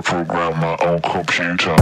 I 0.00 0.02
program 0.02 0.52
my 0.60 0.76
own 0.88 1.00
computer. 1.14 1.76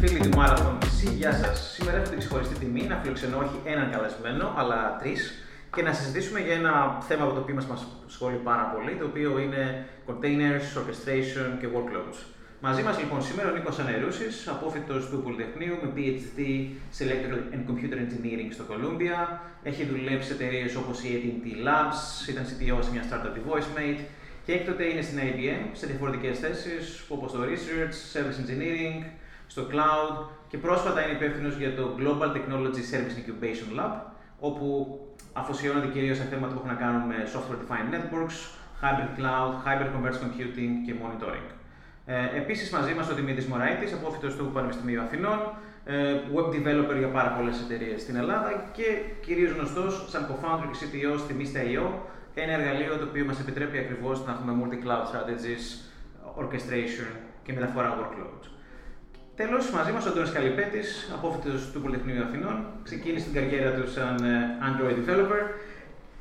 Φίλοι 0.00 0.20
του 0.20 0.30
Marathon 0.38 0.78
PC, 0.82 1.12
γεια 1.16 1.32
σας. 1.32 1.72
Σήμερα 1.74 1.96
έχω 1.96 2.08
την 2.08 2.18
ξεχωριστή 2.18 2.54
τιμή 2.54 2.82
να 2.82 2.96
φιλοξενώ 3.02 3.38
όχι 3.38 3.60
έναν 3.64 3.90
καλεσμένο, 3.90 4.54
αλλά 4.56 4.96
τρεις 5.00 5.34
και 5.74 5.82
να 5.82 5.92
συζητήσουμε 5.92 6.40
για 6.40 6.54
ένα 6.54 6.98
θέμα 7.08 7.24
το 7.26 7.40
οποίο 7.40 7.54
μας 7.54 7.66
ασχολεί 8.06 8.36
πάρα 8.36 8.62
πολύ, 8.62 8.96
το 9.00 9.04
οποίο 9.04 9.38
είναι 9.38 9.86
containers, 10.06 10.66
orchestration 10.80 11.48
και 11.60 11.68
workloads. 11.74 12.18
Μαζί 12.60 12.82
μας 12.82 12.98
λοιπόν 12.98 13.22
σήμερα 13.22 13.50
ο 13.50 13.54
Νίκος 13.54 13.78
Ανερούσης, 13.78 14.48
απόφυτο 14.48 14.94
του 15.10 15.22
Πολυτεχνείου 15.22 15.76
με 15.82 15.88
PhD 15.96 16.38
σε 16.90 17.04
Electrical 17.04 17.40
and 17.54 17.62
Computer 17.70 17.98
Engineering 18.04 18.50
στο 18.56 18.64
Columbia. 18.70 19.38
Έχει 19.62 19.84
δουλέψει 19.84 20.28
σε 20.28 20.34
εταιρείες 20.34 20.76
όπως 20.76 21.02
η 21.02 21.08
AT&T 21.14 21.46
Labs, 21.66 22.28
ήταν 22.28 22.44
CTO 22.48 22.78
σε 22.84 22.90
μια 22.90 23.04
startup 23.08 23.36
η 23.36 23.42
VoiceMate 23.48 24.00
και 24.48 24.54
έκτοτε 24.54 24.84
είναι 24.84 25.02
στην 25.02 25.18
IBM 25.18 25.64
σε 25.72 25.86
διαφορετικές 25.86 26.38
θέσεις 26.38 27.04
όπως 27.08 27.32
το 27.32 27.38
Research, 27.50 27.96
Service 28.14 28.38
Engineering, 28.42 28.98
στο 29.46 29.62
Cloud 29.72 30.26
και 30.48 30.58
πρόσφατα 30.58 31.02
είναι 31.02 31.12
υπεύθυνος 31.12 31.56
για 31.56 31.74
το 31.74 31.96
Global 31.98 32.30
Technology 32.36 32.82
Service 32.92 33.16
Incubation 33.20 33.70
Lab, 33.78 33.94
όπου 34.40 34.98
αφοσιώνεται 35.32 35.86
κυρίως 35.86 36.16
σε 36.16 36.22
θέματα 36.22 36.52
που 36.54 36.58
έχουν 36.58 36.70
να 36.74 36.80
κάνουν 36.84 37.02
με 37.06 37.16
Software 37.34 37.60
Defined 37.62 37.90
Networks, 37.94 38.38
Hybrid 38.82 39.12
Cloud, 39.18 39.50
Hyper 39.64 39.88
Converged 39.94 40.20
Computing 40.24 40.72
και 40.86 40.94
Monitoring. 41.02 41.48
Ε, 42.06 42.36
Επίσης 42.36 42.70
μαζί 42.70 42.94
μας 42.94 43.10
ο 43.10 43.14
Δημήτρης 43.14 43.46
Μωράητης, 43.46 43.92
απόφυτο 43.92 44.28
του 44.36 44.50
Πανεπιστημίου 44.52 45.00
Αθηνών, 45.00 45.38
ε, 45.84 46.14
web 46.34 46.48
developer 46.54 46.96
για 46.98 47.08
πάρα 47.08 47.30
πολλές 47.30 47.60
εταιρείες 47.60 48.00
στην 48.00 48.16
Ελλάδα 48.16 48.70
και 48.72 48.84
κυρίως 49.20 49.52
γνωστός 49.52 50.04
σαν 50.08 50.26
co-founder 50.28 50.68
και 50.70 50.78
CTO 50.80 51.18
στη 51.18 51.34
Mista.io, 51.38 51.86
ένα 52.42 52.52
εργαλείο 52.52 52.96
το 52.96 53.04
οποίο 53.04 53.24
μας 53.24 53.40
επιτρέπει 53.40 53.78
ακριβώς 53.78 54.26
να 54.26 54.32
έχουμε 54.32 54.52
multi-cloud 54.60 55.04
strategies, 55.10 55.64
orchestration 56.42 57.10
και 57.44 57.52
μεταφορά 57.52 57.98
workload. 57.98 58.42
Τέλος, 59.36 59.70
μαζί 59.70 59.92
μας 59.92 60.06
ο 60.06 60.08
Αντώνης 60.10 60.32
Καλυπέτης, 60.32 61.10
απόφυτο 61.14 61.50
του 61.72 61.80
Πολυτεχνείου 61.80 62.22
Αθηνών, 62.22 62.56
ξεκίνησε 62.82 63.24
την 63.24 63.34
καριέρα 63.34 63.70
του 63.76 63.90
σαν 63.90 64.14
ε, 64.24 64.58
Android 64.68 64.96
developer 65.00 65.42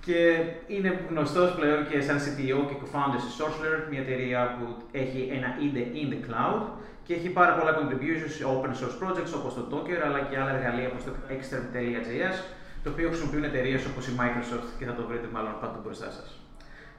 και 0.06 0.19
είναι 0.67 1.00
γνωστός 1.09 1.56
πλέον 1.56 1.88
και 1.89 2.02
σαν 2.02 2.17
CTO 2.23 2.59
και 2.67 2.75
co-founder 2.81 3.19
στη 3.23 3.31
Sorcerer, 3.39 3.80
μια 3.89 4.00
εταιρεία 4.00 4.56
που 4.58 4.66
έχει 4.91 5.30
ένα 5.38 5.50
IDE 5.66 5.86
in 6.00 6.08
the 6.13 6.19
cloud 6.28 6.61
και 7.03 7.13
έχει 7.13 7.30
πάρα 7.30 7.53
πολλά 7.58 7.72
contributions 7.80 8.34
σε 8.38 8.44
open 8.53 8.72
source 8.80 8.97
projects 9.03 9.34
όπως 9.39 9.53
το 9.53 9.63
Docker 9.72 10.00
αλλά 10.06 10.19
και 10.19 10.38
άλλα 10.39 10.56
εργαλεία 10.56 10.88
όπως 10.91 11.03
το 11.03 11.11
extern.js 11.36 12.38
το 12.83 12.89
οποίο 12.89 13.08
χρησιμοποιούν 13.11 13.44
εταιρείες 13.44 13.86
όπως 13.86 14.08
η 14.08 14.14
Microsoft 14.20 14.70
και 14.78 14.86
θα 14.86 14.95
το 14.97 15.03
βρείτε 15.08 15.28
μάλλον 15.33 15.53
παντού 15.61 15.80
μπροστά 15.83 16.09
σας. 16.17 16.28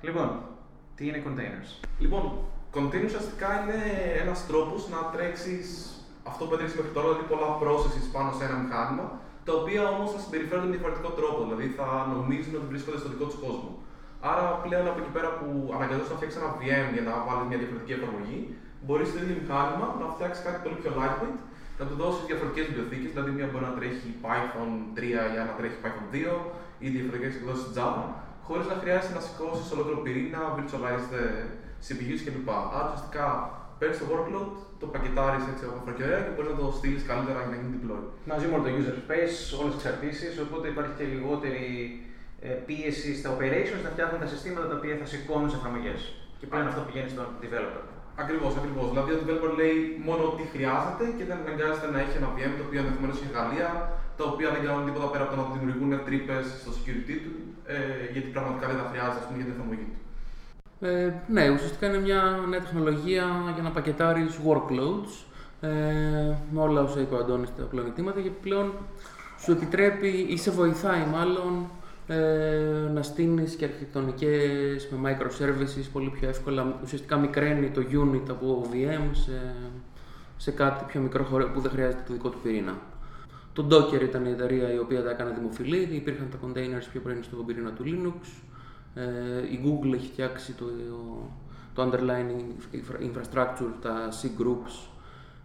Λοιπόν, 0.06 0.28
τι 0.94 1.02
είναι 1.08 1.22
containers; 1.26 1.70
Λοιπόν, 1.98 2.24
containers 2.76 3.10
ουσιαστικά 3.12 3.48
είναι 3.60 3.80
ένας 4.22 4.46
τρόπος 4.46 4.80
να 4.88 4.98
τρέξεις 5.14 5.66
αυτό 6.30 6.42
που 6.44 6.54
έδειξε 6.54 6.76
μέχρι 6.76 6.92
τώρα, 6.96 7.06
δηλαδή 7.08 7.28
πολλά 7.32 7.48
processes 7.62 8.06
πάνω 8.16 8.30
σε 8.38 8.42
ένα 8.48 8.56
μηχάνημα 8.62 9.06
τα 9.48 9.52
οποία 9.60 9.82
όμως 9.94 10.08
θα 10.14 10.20
συμπεριφέρονται 10.24 10.68
με 10.70 10.74
διαφορετικό 10.76 11.10
τρόπο, 11.18 11.38
δηλαδή 11.44 11.66
θα 11.78 11.86
νομίζουν 12.14 12.54
ότι 12.58 12.68
βρίσκονται 12.72 12.98
στο 13.02 13.08
δικό 13.12 13.24
τους 13.30 13.38
κόσμο. 13.44 13.70
Άρα 14.30 14.44
πλέον 14.64 14.86
από 14.90 14.98
εκεί 15.02 15.12
πέρα 15.16 15.30
που 15.38 15.46
αναγκαζόσαι 15.76 16.10
να 16.12 16.18
φτιάξεις 16.18 16.38
ένα 16.40 16.50
VM 16.58 16.88
για 16.94 17.04
να 17.08 17.12
βάλεις 17.26 17.46
μια 17.50 17.58
διαφορετική 17.62 17.92
εφαρμογή, 17.98 18.38
μπορείς 18.84 19.08
στο 19.10 19.18
ίδιο 19.22 19.36
μηχάνημα 19.42 19.86
να 20.00 20.06
φτιάξεις 20.14 20.40
κάτι 20.46 20.58
πολύ 20.64 20.76
πιο 20.82 20.90
lightweight, 20.98 21.38
να 21.78 21.84
του 21.88 21.96
δώσεις 22.02 22.24
διαφορετικές 22.30 22.64
βιβλιοθήκες, 22.68 23.10
δηλαδή 23.12 23.30
μία 23.36 23.48
μπορεί 23.50 23.64
να 23.70 23.74
τρέχει 23.78 24.08
Python 24.24 24.70
3 24.96 25.24
για 25.34 25.42
να 25.48 25.52
τρέχει 25.58 25.78
Python 25.84 26.06
2 26.14 26.18
ή 26.84 26.86
διαφορετικές 26.94 27.34
εκδόσεις 27.38 27.68
Java, 27.76 28.04
χωρίς 28.46 28.66
να 28.72 28.76
χρειάζεται 28.82 29.14
να 29.18 29.22
σηκώσεις 29.26 29.66
ολόκληρο 29.74 30.00
πυρήνα, 30.04 30.40
virtualized 30.56 31.14
CPUs 31.86 32.20
κλπ. 32.24 32.50
Άρα 32.76 32.86
ουσιαστικά 32.88 33.26
παίρνεις 33.78 33.98
το 34.00 34.06
workload, 34.12 34.50
το 34.80 34.86
πακετάρεις 34.94 35.44
έτσι 35.52 35.64
όμορφα 35.70 35.92
και 35.96 36.04
ωραία 36.08 36.20
και 36.24 36.32
μπορείς 36.34 36.50
να 36.54 36.58
το 36.62 36.66
στείλεις 36.78 37.02
καλύτερα 37.10 37.38
για 37.42 37.50
να 37.52 37.56
γίνει 37.60 37.72
deploy. 37.76 38.02
Μαζί 38.30 38.46
με 38.50 38.56
το 38.64 38.70
user 38.78 38.96
space, 39.02 39.36
όλες 39.60 39.72
τις 39.74 39.78
εξαρτήσεις, 39.80 40.32
οπότε 40.44 40.66
υπάρχει 40.72 40.94
και 40.98 41.06
λιγότερη 41.14 41.66
ε, 42.46 42.50
πίεση 42.68 43.10
στα 43.20 43.28
operations 43.34 43.82
να 43.86 43.90
φτιάχνουν 43.94 44.20
τα 44.24 44.28
συστήματα 44.32 44.66
τα 44.70 44.76
οποία 44.78 44.94
θα 45.00 45.06
σηκώνουν 45.12 45.48
σε 45.50 45.56
εφαρμογές. 45.60 46.00
Και 46.38 46.46
πλέον 46.50 46.66
αυτό 46.70 46.80
πηγαίνει 46.88 47.10
στον 47.14 47.26
developer. 47.42 47.84
Ακριβώς, 48.22 48.52
ακριβώς. 48.60 48.86
Δηλαδή 48.92 49.10
ο 49.14 49.18
developer 49.22 49.52
λέει 49.60 49.76
μόνο 50.08 50.22
τι 50.36 50.44
χρειάζεται 50.54 51.04
και 51.16 51.24
δεν 51.28 51.36
αναγκάζεται 51.42 51.88
να 51.94 51.98
έχει 52.04 52.14
ένα 52.20 52.28
VM 52.34 52.52
το 52.58 52.62
οποίο 52.66 52.78
ενδεχομένως 52.82 53.16
έχει 53.18 53.28
εργαλεία 53.30 53.68
τα 54.18 54.24
οποία 54.32 54.48
δεν 54.54 54.60
κάνουν 54.66 54.84
τίποτα 54.88 55.08
πέρα 55.12 55.22
από 55.24 55.32
το 55.32 55.38
να 55.40 55.46
δημιουργούν 55.56 55.90
τρύπες 56.06 56.44
στο 56.62 56.70
security 56.78 57.16
του, 57.24 57.34
ε, 57.74 57.76
γιατί 58.12 58.28
πραγματικά 58.36 58.66
δεν 58.70 58.78
τα 58.80 58.86
χρειάζεται 58.90 59.24
πούμε, 59.26 59.36
για 59.40 59.46
την 59.48 59.54
εφαρμογή 59.56 59.86
του. 59.90 59.98
Ε, 60.86 61.08
ναι, 61.36 61.44
ουσιαστικά 61.54 61.84
είναι 61.88 62.00
μια 62.08 62.20
νέα 62.50 62.62
τεχνολογία 62.66 63.24
για 63.54 63.64
να 63.66 63.70
πακετάρεις 63.76 64.32
workloads 64.46 65.12
ε, 65.60 65.70
με 66.52 66.60
όλα 66.66 66.80
όσα 66.86 67.00
είπε 67.00 67.14
ο 67.14 67.18
Αντώνης 67.22 67.50
τα 67.56 67.62
πλεονεκτήματα 67.72 68.20
και 68.20 68.32
πλέον 68.44 68.66
σου 69.42 69.50
επιτρέπει 69.52 70.12
ή 70.34 70.36
σε 70.36 70.50
βοηθάει 70.50 71.04
μάλλον 71.16 71.52
ε, 72.10 72.90
να 72.92 73.02
στείνεις 73.02 73.54
και 73.54 73.64
αρχιτεκτονικές 73.64 74.88
με 74.90 75.10
microservices 75.10 75.88
πολύ 75.92 76.10
πιο 76.10 76.28
εύκολα. 76.28 76.78
Ουσιαστικά 76.82 77.16
μικραίνει 77.16 77.70
το 77.70 77.80
unit 77.80 78.30
από 78.30 78.68
VM 78.72 79.10
σε, 79.12 79.54
σε 80.36 80.50
κάτι 80.50 80.84
πιο 80.84 81.00
μικρό 81.00 81.50
που 81.54 81.60
δεν 81.60 81.70
χρειάζεται 81.70 82.02
το 82.06 82.12
δικό 82.12 82.28
του 82.28 82.38
πυρήνα. 82.42 82.78
Το 83.52 83.66
Docker 83.70 84.02
ήταν 84.02 84.24
η 84.24 84.30
εταιρεία 84.30 84.72
η 84.72 84.78
οποία 84.78 85.02
τα 85.02 85.10
έκανε 85.10 85.30
δημοφιλή, 85.30 85.88
υπήρχαν 85.90 86.28
τα 86.30 86.38
containers 86.46 86.86
πιο 86.92 87.00
πριν 87.00 87.22
στο 87.22 87.36
πυρήνα 87.36 87.70
του 87.70 87.84
Linux. 87.86 88.42
Ε, 88.94 89.02
η 89.50 89.60
Google 89.64 89.94
έχει 89.94 90.06
φτιάξει 90.06 90.52
το, 90.52 90.64
το 91.74 91.82
underlying 91.82 92.40
infrastructure, 93.02 93.72
τα 93.82 94.08
C-groups 94.22 94.88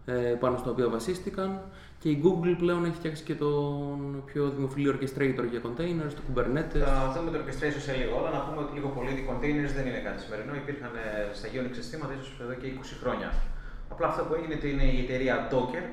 ε, 0.06 0.14
πάνω 0.14 0.58
στα 0.58 0.70
οποία 0.70 0.90
βασίστηκαν 0.90 1.62
και 2.04 2.10
η 2.16 2.18
Google 2.26 2.54
πλέον 2.64 2.82
έχει 2.88 2.98
φτιάξει 3.02 3.24
και 3.30 3.36
τον 3.44 3.98
πιο 4.30 4.44
δημοφιλή 4.56 4.88
orchestrator 4.94 5.46
για 5.54 5.62
containers, 5.68 6.14
το 6.18 6.24
Kubernetes. 6.28 6.84
Θα 6.90 7.14
δούμε 7.16 7.30
το 7.34 7.38
orchestration 7.44 7.82
σε 7.88 7.94
λίγο, 8.00 8.14
αλλά 8.20 8.32
να 8.38 8.42
πούμε 8.46 8.60
ότι 8.64 8.72
λίγο 8.78 8.90
πολύ 8.98 9.10
ότι 9.16 9.24
containers 9.32 9.72
δεν 9.78 9.86
είναι 9.90 10.02
κάτι 10.08 10.20
σημερινό. 10.24 10.54
Υπήρχαν 10.64 10.92
ε, 11.04 11.08
στα 11.38 11.48
Unix 11.58 11.74
συστήματα 11.80 12.12
ίσως 12.20 12.38
εδώ 12.46 12.56
και 12.62 12.68
20 12.82 13.02
χρόνια. 13.02 13.30
Απλά 13.94 14.06
αυτό 14.12 14.22
που 14.28 14.34
έγινε 14.38 14.56
είναι 14.74 14.88
η 14.98 15.00
εταιρεία 15.06 15.36
Docker, 15.54 15.86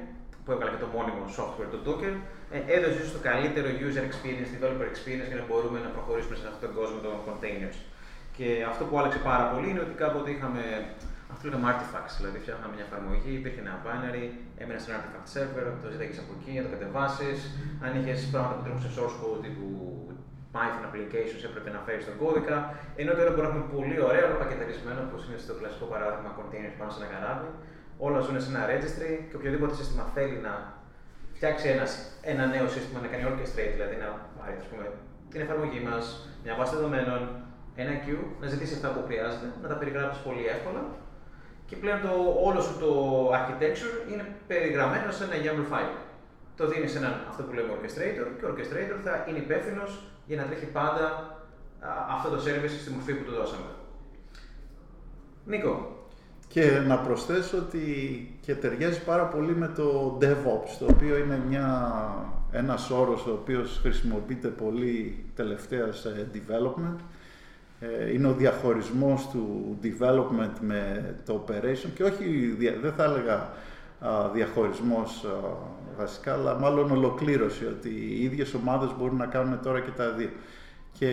που 0.43 0.51
έβγαλε 0.55 0.71
και 0.75 0.83
το 0.85 0.91
μόνιμο 0.97 1.25
software 1.39 1.69
του 1.73 1.81
Docker, 1.87 2.15
ε, 2.57 2.59
έδωσε 2.77 2.97
ίσως 3.01 3.13
το 3.17 3.23
καλύτερο 3.31 3.69
user 3.87 4.05
experience, 4.11 4.51
developer 4.55 4.87
experience 4.93 5.29
για 5.31 5.39
να 5.41 5.45
μπορούμε 5.49 5.79
να 5.87 5.91
προχωρήσουμε 5.97 6.37
σε 6.41 6.45
αυτόν 6.51 6.61
τον 6.67 6.73
κόσμο 6.79 6.99
των 7.07 7.15
containers. 7.29 7.79
Και 8.37 8.49
αυτό 8.71 8.83
που 8.87 8.95
άλλαξε 8.99 9.21
πάρα 9.31 9.45
πολύ 9.53 9.67
είναι 9.71 9.83
ότι 9.87 9.95
κάποτε 10.03 10.29
είχαμε 10.35 10.63
αυτό 11.35 11.45
λέγαμε 11.49 11.67
artifacts, 11.73 12.15
δηλαδή 12.21 12.39
φτιάχναμε 12.45 12.73
μια 12.77 12.87
εφαρμογή, 12.89 13.33
υπήρχε 13.41 13.61
ένα 13.67 13.75
binary, 13.85 14.27
έμενε 14.61 14.79
σε 14.83 14.89
ένα 14.91 14.99
artifact 15.01 15.29
server, 15.35 15.65
το 15.83 15.89
ζήταγε 15.95 16.15
από 16.25 16.33
εκεί, 16.37 16.53
να 16.59 16.63
το 16.67 16.71
κατεβάσεις. 16.75 17.39
Αν 17.85 17.91
είχες 17.99 18.19
πράγματα 18.33 18.55
που 18.57 18.63
τρέχουν 18.65 18.83
σε 18.87 18.91
source 18.97 19.17
code 19.21 19.41
τύπου 19.45 19.69
Python 20.55 20.85
applications, 20.89 21.43
έπρεπε 21.49 21.71
να 21.77 21.81
φέρεις 21.87 22.05
τον 22.09 22.17
κώδικα. 22.23 22.57
Ενώ 23.01 23.11
τώρα 23.19 23.31
μπορούμε 23.33 23.49
να 23.49 23.53
έχουμε 23.53 23.67
πολύ 23.77 23.97
ωραίο, 24.09 24.25
αλλά 24.29 24.39
πακεταρισμένο, 24.43 25.01
όπως 25.09 25.21
είναι 25.27 25.39
στο 25.45 25.53
κλασικό 25.61 25.85
παράδειγμα 25.93 26.31
containers 26.39 26.77
πάνω 26.81 26.91
σε 26.93 26.99
ένα 27.01 27.09
καράβι. 27.13 27.49
Όλα 28.07 28.19
ζουν 28.25 28.37
σε 28.45 28.51
ένα 28.53 28.63
registry 28.73 29.13
και 29.29 29.37
οποιοδήποτε 29.39 29.75
σύστημα 29.81 30.05
θέλει 30.15 30.37
να 30.47 30.53
φτιάξει 31.37 31.67
ένας, 31.75 31.91
ένα 32.33 32.45
νέο 32.55 32.67
σύστημα 32.75 32.99
να 33.05 33.09
κάνει 33.13 33.25
orchestrate, 33.31 33.73
δηλαδή 33.77 33.97
να 34.05 34.09
πάρει 34.39 34.55
ας 34.63 34.67
πούμε, 34.71 34.85
την 35.33 35.41
εφαρμογή 35.45 35.81
μας, 35.89 36.05
μια 36.45 36.55
βάση 36.59 36.73
δεδομένων, 36.77 37.21
ένα 37.83 37.95
queue, 38.05 38.25
να 38.41 38.47
ζητήσεις 38.53 38.77
αυτά 38.79 38.89
που 38.95 39.03
χρειάζεται, 39.09 39.47
να 39.63 39.69
τα 39.71 39.77
περιγράψεις 39.81 40.23
πολύ 40.27 40.45
εύκολα 40.55 40.83
και 41.71 41.77
πλέον 41.77 42.01
το, 42.07 42.13
όλο 42.49 42.61
σου 42.61 42.75
το 42.83 42.91
architecture 43.39 43.95
είναι 44.11 44.25
περιγραμμένο 44.47 45.11
σε 45.13 45.25
ένα 45.25 45.37
YAML 45.45 45.67
file. 45.73 45.97
Το 46.57 46.67
δίνεις 46.69 46.91
σε 46.91 46.99
έναν 46.99 47.15
αυτό 47.29 47.43
που 47.43 47.53
λέμε 47.53 47.71
orchestrator 47.77 48.29
και 48.39 48.45
ο 48.47 48.49
orchestrator 48.53 48.99
θα 49.05 49.25
είναι 49.29 49.39
υπεύθυνο 49.39 49.83
για 50.27 50.37
να 50.37 50.45
τρέχει 50.49 50.67
πάντα 50.67 51.05
α, 51.81 51.89
αυτό 52.17 52.29
το 52.29 52.39
service 52.47 52.75
στη 52.81 52.91
μορφή 52.91 53.13
που 53.15 53.25
του 53.25 53.35
δώσαμε. 53.39 53.71
Νίκο, 55.45 56.01
και 56.53 56.83
να 56.87 56.99
προσθέσω 56.99 57.59
ότι 57.59 57.85
και 58.41 58.55
ταιριάζει 58.55 59.05
πάρα 59.05 59.25
πολύ 59.25 59.57
με 59.57 59.69
το 59.69 60.19
DevOps, 60.23 60.77
το 60.79 60.87
οποίο 60.91 61.17
είναι 61.19 61.41
μια, 61.49 61.67
ένας 62.51 62.91
όρος 62.91 63.27
ο 63.27 63.33
οποίος 63.33 63.79
χρησιμοποιείται 63.83 64.49
πολύ 64.49 65.25
τελευταία 65.35 65.93
σε 65.93 66.31
development. 66.35 66.97
Ε, 67.81 68.13
είναι 68.13 68.29
ο 68.29 68.33
διαχωρισμός 68.33 69.29
του 69.29 69.77
development 69.83 70.59
με 70.61 71.15
το 71.27 71.45
operation 71.47 71.91
και 71.95 72.03
όχι, 72.03 72.57
δεν 72.81 72.93
θα 72.93 73.05
έλεγα 73.05 73.53
διαχωρισμός 74.33 75.27
βασικά, 75.97 76.33
αλλά 76.33 76.59
μάλλον 76.59 76.91
ολοκλήρωση, 76.91 77.67
ότι 77.67 77.89
οι 77.89 78.25
ίδιες 78.25 78.55
ομάδες 78.55 78.95
μπορούν 78.99 79.17
να 79.17 79.27
κάνουν 79.27 79.61
τώρα 79.63 79.81
και 79.81 79.91
τα 79.91 80.11
δύο. 80.11 80.31
Και 80.99 81.07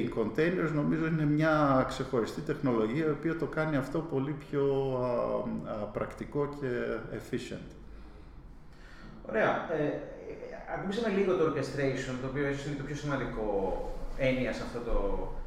οι 0.00 0.12
containers 0.16 0.70
νομίζω 0.74 1.06
είναι 1.06 1.24
μια 1.24 1.84
ξεχωριστή 1.88 2.40
τεχνολογία 2.40 3.06
η 3.06 3.10
οποία 3.10 3.36
το 3.36 3.46
κάνει 3.46 3.76
αυτό 3.76 3.98
πολύ 3.98 4.34
πιο 4.48 4.64
πρακτικό 5.92 6.48
και 6.60 6.66
efficient. 7.18 7.68
Ωραία. 9.28 9.72
Ε, 9.72 9.98
ακούσαμε 10.74 11.14
λίγο 11.16 11.36
το 11.36 11.44
orchestration, 11.44 12.14
το 12.22 12.26
οποίο 12.30 12.48
ίσως 12.48 12.66
είναι 12.66 12.76
το 12.76 12.82
πιο 12.82 12.96
σημαντικό 12.96 13.48
έννοια 14.18 14.52
σε, 14.52 14.62
αυτό 14.66 14.78
το, 14.88 14.96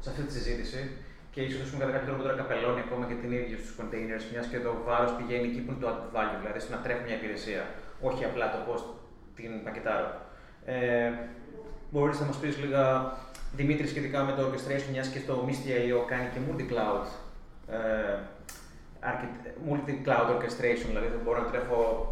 σε 0.00 0.08
αυτή 0.10 0.22
τη 0.22 0.32
συζήτηση. 0.32 0.80
και 1.32 1.40
ίσως 1.40 1.60
δώσουμε 1.60 1.78
κατά 1.80 1.92
κάποιο 1.92 2.06
τρόπο 2.08 2.22
τώρα 2.22 2.36
καπελώνει 2.40 2.80
ακόμα 2.86 3.04
και 3.06 3.16
την 3.22 3.30
ίδια 3.38 3.56
στους 3.60 3.74
containers, 3.80 4.24
μιας 4.32 4.46
και 4.50 4.58
το 4.66 4.70
βάρος 4.86 5.12
πηγαίνει 5.18 5.46
εκεί 5.50 5.60
που 5.64 5.70
είναι 5.70 5.82
το 5.84 5.88
added 5.92 6.08
value, 6.14 6.38
δηλαδή 6.42 6.58
στο 6.60 6.70
να 6.74 6.80
τρέχει 6.84 7.02
μια 7.06 7.16
υπηρεσία, 7.20 7.62
όχι 8.08 8.22
απλά 8.28 8.46
το 8.54 8.58
πώ 8.66 8.74
την 9.36 9.50
πακετάρω. 9.64 10.10
Ε, 10.64 11.10
Μπορείς 11.90 12.20
να 12.20 12.26
μας 12.26 12.36
πεις 12.36 12.58
λίγα, 12.58 12.84
Δημήτρης, 13.52 13.90
σχετικά 13.90 14.22
με 14.24 14.32
το 14.32 14.42
orchestration, 14.46 14.90
μιας 14.92 15.08
και 15.08 15.18
στο 15.18 15.34
Misty.io 15.46 15.98
κάνει 16.06 16.28
και 16.32 16.40
multi-cloud. 16.46 17.06
Ε, 17.74 18.18
multi-cloud 19.70 20.28
orchestration, 20.36 20.86
δηλαδή 20.92 21.06
θα 21.14 21.20
μπορώ 21.24 21.38
να 21.42 21.48
τρέχω 21.50 22.10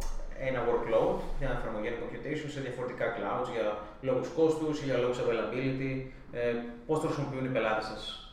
ένα 0.49 0.61
workload 0.69 1.17
για 1.39 1.49
να 1.49 1.55
εφαρμογή 1.59 1.91
computation 2.03 2.49
σε 2.55 2.61
διαφορετικά 2.61 3.07
clouds 3.17 3.49
για 3.53 3.67
λόγους 4.01 4.29
κόστους 4.29 4.83
ή 4.83 4.85
για 4.85 4.97
λόγους 4.97 5.19
availability. 5.25 5.93
Ε, 6.33 6.53
πώς 6.87 7.01
το 7.01 7.07
χρησιμοποιούν 7.07 7.45
οι 7.45 7.49
πελάτες 7.49 7.85
σας; 7.85 8.31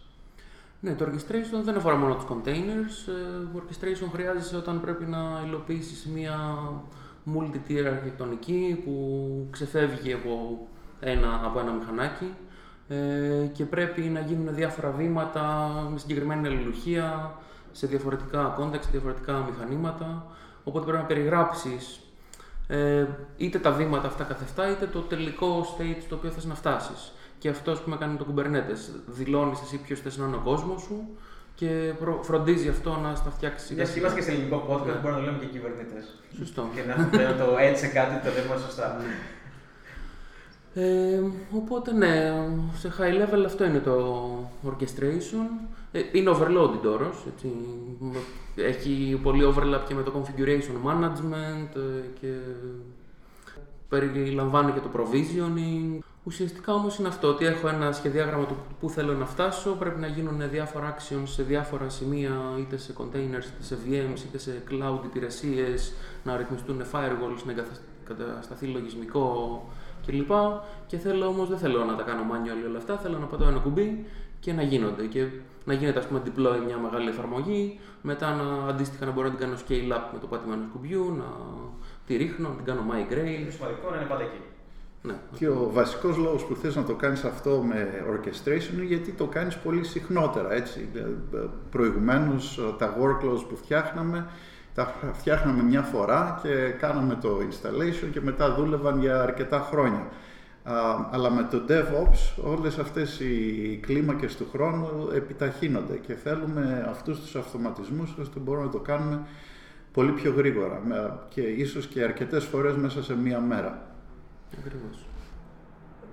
Ναι, 0.80 0.94
το 0.94 1.06
orchestration 1.06 1.64
δεν 1.64 1.76
αφορά 1.76 1.96
μόνο 1.96 2.16
τους 2.16 2.26
containers. 2.30 3.08
Ε, 3.08 3.46
το 3.54 3.62
orchestration 3.64 4.10
χρειάζεται 4.14 4.56
όταν 4.56 4.82
πρέπει 4.82 5.06
να 5.06 5.44
υλοποιήσεις 5.46 6.06
μια 6.06 6.60
multi-tier 7.36 7.86
αρχιτεκτονική 7.86 8.82
που 8.86 9.48
ξεφεύγει 9.52 10.14
από 10.14 10.68
ένα, 11.00 11.42
από 11.44 11.60
ένα 11.60 11.72
μηχανάκι 11.72 12.34
ε, 12.88 13.46
και 13.54 13.66
πρέπει 13.66 14.02
να 14.02 14.20
γίνουν 14.20 14.56
διάφορα 14.56 14.90
βήματα 14.90 15.72
με 15.92 16.00
συγκεκριμένη 16.00 16.48
αλληλουχία 16.48 17.38
σε 17.72 17.88
διαφορετικά 17.88 18.58
context, 18.60 18.82
σε 18.84 18.90
διαφορετικά 18.92 19.48
μηχανήματα. 19.50 20.26
Οπότε 20.64 20.86
πρέπει 20.86 21.02
να 21.02 21.08
περιγράψεις 21.08 22.00
ε, 22.68 23.06
είτε 23.38 23.60
τα 23.60 23.72
βήματα 23.72 24.08
αυτά 24.08 24.24
καθευτά, 24.24 24.72
είτε 24.72 24.86
το 24.86 25.00
τελικό 25.00 25.66
state 25.78 26.02
στο 26.02 26.16
οποίο 26.16 26.30
θες 26.30 26.46
να 26.46 26.56
φτάσεις. 26.56 27.12
Και 27.44 27.50
αυτό 27.50 27.72
που 27.72 27.90
με 27.90 27.98
κάνει 27.98 28.18
το 28.18 28.26
Kubernetes. 28.30 29.02
Δηλώνεις 29.06 29.62
εσύ 29.62 29.78
ποιος 29.78 30.00
θες 30.00 30.18
να 30.18 30.26
είναι 30.26 30.36
ο 30.36 30.42
κόσμος 30.44 30.82
σου 30.82 31.08
και 31.56 31.94
φροντίζει 32.22 32.70
αυτό 32.70 33.00
να 33.04 33.16
στα 33.16 33.30
φτιάξει. 33.30 33.74
Για 33.74 33.88
είμαστε 33.98 34.20
και 34.20 34.26
σε 34.26 34.32
ελληνικό 34.32 34.66
podcast, 34.70 34.86
ναι. 34.86 35.00
μπορούμε 35.02 35.20
να 35.20 35.26
λέμε 35.26 35.38
και 35.38 35.46
κυβερνήτες. 35.46 36.06
Σωστό. 36.38 36.70
και 36.76 36.82
να 37.18 37.36
το 37.46 37.58
έτσι 37.60 37.86
σε 37.86 37.92
κάτι 37.92 38.28
το 38.28 38.34
λέμε 38.34 38.60
σωστά. 38.62 38.98
Ναι. 38.98 40.84
Ε, 40.84 41.22
οπότε 41.56 41.94
ναι, 41.94 42.34
σε 42.78 42.94
high 43.00 43.24
level 43.24 43.44
αυτό 43.46 43.66
είναι 43.66 43.80
το 43.80 44.28
orchestration. 44.68 45.70
Ε, 45.92 46.02
είναι 46.12 46.32
overloaded 46.32 46.86
όρος, 46.86 47.26
έτσι. 47.34 47.52
Έχει 48.56 49.20
πολύ 49.24 49.54
overlap 49.54 49.82
και 49.88 49.94
με 49.94 50.04
το 50.04 50.14
configuration 50.16 50.90
management 50.90 51.76
ε, 51.76 52.06
και 52.22 52.34
περιλαμβάνει 53.90 54.72
και 54.72 54.80
το 54.80 54.90
provisioning. 54.96 56.00
Ουσιαστικά 56.26 56.74
όμως 56.74 56.98
είναι 56.98 57.08
αυτό, 57.08 57.28
ότι 57.28 57.46
έχω 57.46 57.68
ένα 57.68 57.92
σχεδιάγραμμα 57.92 58.46
του 58.46 58.56
που 58.80 58.90
θέλω 58.90 59.14
να 59.14 59.26
φτάσω, 59.26 59.72
πρέπει 59.72 60.00
να 60.00 60.08
γίνουν 60.08 60.50
διάφορα 60.50 60.96
actions 60.96 61.24
σε 61.26 61.44
διάφορα 61.44 61.90
σημεία, 61.90 62.32
είτε 62.60 62.78
σε 62.78 62.94
containers, 62.98 63.46
είτε 63.46 63.62
σε 63.62 63.78
VMs, 63.86 64.20
είτε 64.20 64.38
σε 64.38 64.64
cloud 64.70 65.00
υπηρεσίες, 65.04 65.94
να 66.24 66.38
ρυθμιστούν 66.38 66.82
firewalls, 66.92 67.44
να 67.46 67.54
εγκατασταθεί 68.10 68.66
λογισμικό, 68.66 69.62
κλπ. 70.06 70.32
Και 70.88 70.98
θέλω 70.98 71.26
όμως, 71.26 71.50
δεν 71.50 71.58
θέλω 71.58 71.84
να 71.84 71.96
τα 71.96 72.04
κάνω 72.04 72.22
manual 72.32 72.68
όλα 72.68 72.78
αυτά. 72.78 72.98
Θέλω 72.98 73.18
να 73.18 73.26
πατώ 73.26 73.44
ένα 73.48 73.60
κουμπί 73.60 74.06
και 74.40 74.54
να 74.54 74.62
γίνονται. 74.62 75.06
Και 75.06 75.28
να 75.66 75.74
γίνεται, 75.74 76.00
ας 76.00 76.08
πούμε, 76.08 76.22
deploy 76.26 76.62
μια 76.66 76.78
μεγάλη 76.78 77.10
εφαρμογή, 77.10 77.80
μετά 78.02 78.34
να 78.36 78.70
αντίστοιχα 78.70 79.06
να 79.06 79.12
μπορώ 79.12 79.28
να 79.28 79.36
την 79.36 79.46
κάνω 79.46 79.58
scale 79.68 79.98
up 79.98 80.04
με 80.14 80.20
το 80.20 80.28
πάτημα 80.28 80.54
ενός 80.54 80.68
κουμπιού, 80.72 81.16
να 81.18 81.26
τη 82.06 82.16
ρίχνω, 82.16 82.50
να 82.50 82.56
την 82.56 82.66
κάνω 82.66 82.82
migrate. 82.92 83.46
Το 83.46 83.52
σημαντικό 83.52 83.90
να 83.90 83.96
είναι 83.96 84.06
πάντα 84.06 84.24
εκεί. 84.24 84.42
Ναι. 85.06 85.14
Και 85.38 85.48
ο 85.48 85.70
βασικός 85.74 86.18
λόγος 86.18 86.46
που 86.46 86.56
θες 86.56 86.76
να 86.76 86.84
το 86.84 86.96
κάνεις 86.96 87.24
αυτό 87.24 87.64
με 87.68 88.06
orchestration 88.12 88.74
είναι 88.74 88.84
γιατί 88.84 89.12
το 89.12 89.26
κάνεις 89.26 89.58
πολύ 89.58 89.84
συχνότερα. 89.84 90.54
Έτσι. 90.54 90.90
Προηγουμένως 91.70 92.60
τα 92.78 92.98
workloads 92.98 93.46
που 93.50 93.56
φτιάχναμε 93.56 94.28
τα 94.74 94.94
φτιάχναμε 95.14 95.64
μια 95.64 95.82
φορά 95.82 96.40
και 96.44 96.50
κάναμε 96.80 97.16
το 97.16 97.38
installation 97.50 98.10
και 98.12 98.22
μετά 98.22 98.56
δούλευαν 98.56 99.00
για 99.00 99.22
αρκετά 99.22 99.68
χρόνια. 99.72 100.08
αλλά 101.12 101.32
με 101.32 101.48
το 101.52 101.62
DevOps 101.70 102.44
όλες 102.44 102.78
αυτές 102.78 103.20
οι 103.20 103.80
κλίμακες 103.82 104.36
του 104.36 104.48
χρόνου 104.52 105.10
επιταχύνονται 105.16 105.98
και 105.98 106.14
θέλουμε 106.14 106.88
αυτούς 106.90 107.20
τους 107.20 107.36
αυτοματισμούς 107.36 108.16
ώστε 108.22 108.40
μπορούμε 108.40 108.66
να 108.66 108.72
το 108.72 108.80
κάνουμε 108.80 109.22
πολύ 109.92 110.12
πιο 110.12 110.34
γρήγορα 110.38 110.82
και 111.30 111.42
ίσως 111.42 111.88
και 111.88 112.04
αρκετές 112.04 112.44
φορές 112.44 112.76
μέσα 112.76 113.04
σε 113.04 113.16
μία 113.16 113.40
μέρα. 113.40 113.93
Ακριβώς. 114.60 114.96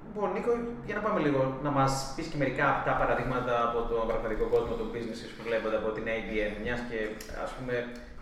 Λοιπόν, 0.07 0.29
Νίκο, 0.33 0.53
για 0.87 0.97
να 0.99 1.03
πάμε 1.07 1.21
λίγο 1.27 1.41
να 1.67 1.71
μας 1.79 1.93
πεις 2.15 2.27
και 2.31 2.39
μερικά 2.43 2.65
από 2.75 2.83
τα 2.89 2.95
παραδείγματα 3.01 3.55
από 3.69 3.79
τον 3.91 4.03
πραγματικό 4.11 4.45
κόσμο 4.55 4.75
του 4.79 4.87
business 4.95 5.21
που 5.37 5.43
βλέπετε 5.49 5.77
από 5.81 5.91
την 5.97 6.05
IBM. 6.19 6.53
Μιας 6.63 6.81
και 6.89 6.99
ας 7.45 7.51
πούμε 7.57 7.75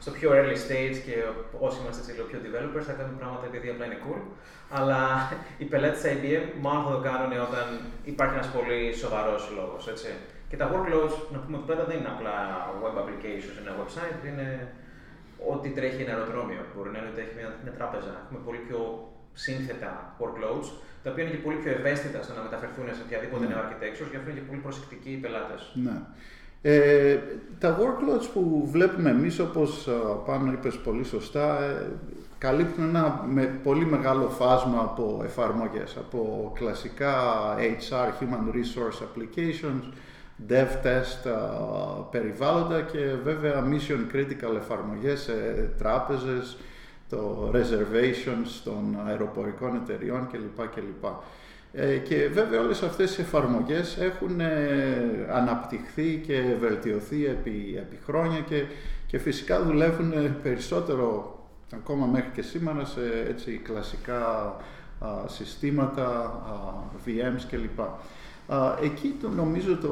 στο 0.03 0.11
πιο 0.17 0.29
early 0.39 0.59
stage 0.65 0.99
και 1.07 1.17
όσοι 1.67 1.77
είμαστε 1.81 2.13
λίγο 2.13 2.27
πιο 2.31 2.39
developers 2.45 2.87
θα 2.91 2.95
κάνουμε 2.99 3.19
πράγματα 3.23 3.45
επειδή 3.51 3.69
απλά 3.73 3.85
είναι 3.87 4.01
cool. 4.05 4.21
Αλλά 4.79 5.01
οι 5.61 5.65
πελάτες 5.71 6.01
της 6.01 6.11
IBM 6.15 6.45
μάλλον 6.65 6.83
θα 6.87 6.93
το 6.97 7.01
κάνουν 7.09 7.31
όταν 7.49 7.67
υπάρχει 8.13 8.35
ένας 8.39 8.51
πολύ 8.57 8.81
σοβαρός 9.03 9.43
λόγος. 9.59 9.83
Και 10.51 10.57
τα 10.61 10.67
workloads, 10.73 11.17
να 11.33 11.39
πούμε 11.43 11.57
εδώ 11.57 11.67
πέρα, 11.71 11.83
δεν 11.91 11.97
είναι 11.99 12.13
απλά 12.17 12.37
web 12.83 12.97
applications, 13.03 13.57
ένα 13.63 13.73
website, 13.81 14.21
είναι 14.31 14.49
ό,τι 15.53 15.69
τρέχει 15.77 16.03
ένα 16.03 16.13
αεροδρόμιο. 16.15 16.63
Μπορεί 16.75 16.91
να 16.91 16.99
είναι 16.99 17.11
ότι 17.13 17.21
έχει 17.25 17.35
μια, 17.39 17.49
μια 17.65 17.75
τράπεζα. 17.79 18.13
Έχουμε 18.25 18.41
πολύ 18.47 18.61
πιο 18.67 18.81
σύνθετα 19.45 19.91
workloads 20.21 20.69
τα 21.03 21.11
οποία 21.11 21.23
είναι 21.25 21.33
και 21.35 21.43
πολύ 21.47 21.57
πιο 21.57 21.71
ευαίσθητα 21.71 22.23
στο 22.23 22.33
να 22.35 22.43
μεταφερθούν 22.43 22.85
σε 22.97 23.03
οποιαδήποτε 23.07 23.45
ναι. 23.45 23.55
νέο 23.55 23.61
architecture, 23.65 24.09
γι' 24.11 24.17
αυτό 24.17 24.31
είναι 24.31 24.39
και 24.39 24.47
πολύ 24.51 24.61
προσεκτικοί 24.61 25.11
οι 25.11 25.21
πελάτες. 25.25 25.61
Ναι. 25.87 25.97
Ε, 26.63 27.19
τα 27.59 27.79
workloads 27.81 28.27
που 28.33 28.69
βλέπουμε 28.71 29.11
εμείς, 29.11 29.39
όπως 29.39 29.89
πάνω 30.27 30.53
είπες 30.53 30.77
πολύ 30.77 31.05
σωστά, 31.05 31.63
ε, 31.63 31.87
καλύπτουν 32.39 32.89
ένα 32.89 33.25
με, 33.29 33.45
πολύ 33.63 33.85
μεγάλο 33.85 34.29
φάσμα 34.29 34.79
από 34.81 35.23
εφαρμογές, 35.25 35.97
από 35.97 36.53
κλασικά 36.55 37.15
HR, 37.59 38.09
Human 38.21 38.55
Resource 38.57 39.01
Applications, 39.07 39.85
Dev 40.49 40.71
Test 40.87 41.31
περιβάλλοντα 42.11 42.81
και 42.81 42.99
βέβαια 43.25 43.65
Mission 43.71 44.15
Critical 44.15 44.57
εφαρμογές 44.57 45.21
σε 45.21 45.33
τράπεζες, 45.79 46.57
το 47.09 47.51
reservations 47.55 48.61
των 48.65 48.99
αεροπορικών 49.07 49.77
εταιριών 49.77 50.29
κλπ. 50.33 50.69
κλπ. 50.75 51.05
Ε, 51.73 51.97
και 51.97 52.29
βέβαια 52.33 52.61
όλες 52.61 52.83
αυτές 52.83 53.19
οι 53.19 53.21
εφαρμογές 53.21 53.97
έχουν 53.97 54.41
ε, 54.41 55.29
αναπτυχθεί 55.33 56.23
και 56.27 56.43
βελτιωθεί 56.61 57.27
επί, 57.27 57.75
επί 57.79 57.99
χρόνια 58.05 58.41
και, 58.41 58.65
και 59.07 59.19
φυσικά 59.19 59.63
δουλεύουν 59.63 60.13
περισσότερο 60.43 61.39
ακόμα 61.75 62.07
μέχρι 62.07 62.31
και 62.35 62.43
σήμερα 62.43 62.85
σε 62.85 63.01
έτσι, 63.29 63.61
κλασικά 63.65 64.57
συστήματα, 65.27 66.07
α, 66.07 66.99
VMs 67.07 67.43
κλπ. 67.51 67.81
εκεί 68.83 69.17
το, 69.23 69.29
νομίζω 69.29 69.77
το, 69.77 69.89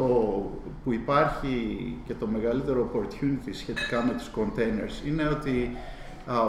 που 0.85 0.93
υπάρχει 0.93 1.97
και 2.07 2.15
το 2.15 2.27
μεγαλύτερο 2.27 2.91
opportunity 2.93 3.51
σχετικά 3.51 4.05
με 4.05 4.13
τους 4.13 4.31
containers 4.37 5.07
είναι 5.07 5.29
ότι 5.29 5.77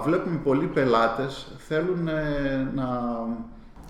βλέπουμε 0.03 0.39
πολλοί 0.43 0.65
πελάτες 0.65 1.47
θέλουν 1.57 2.07
ε, 2.07 2.71
να, 2.75 3.17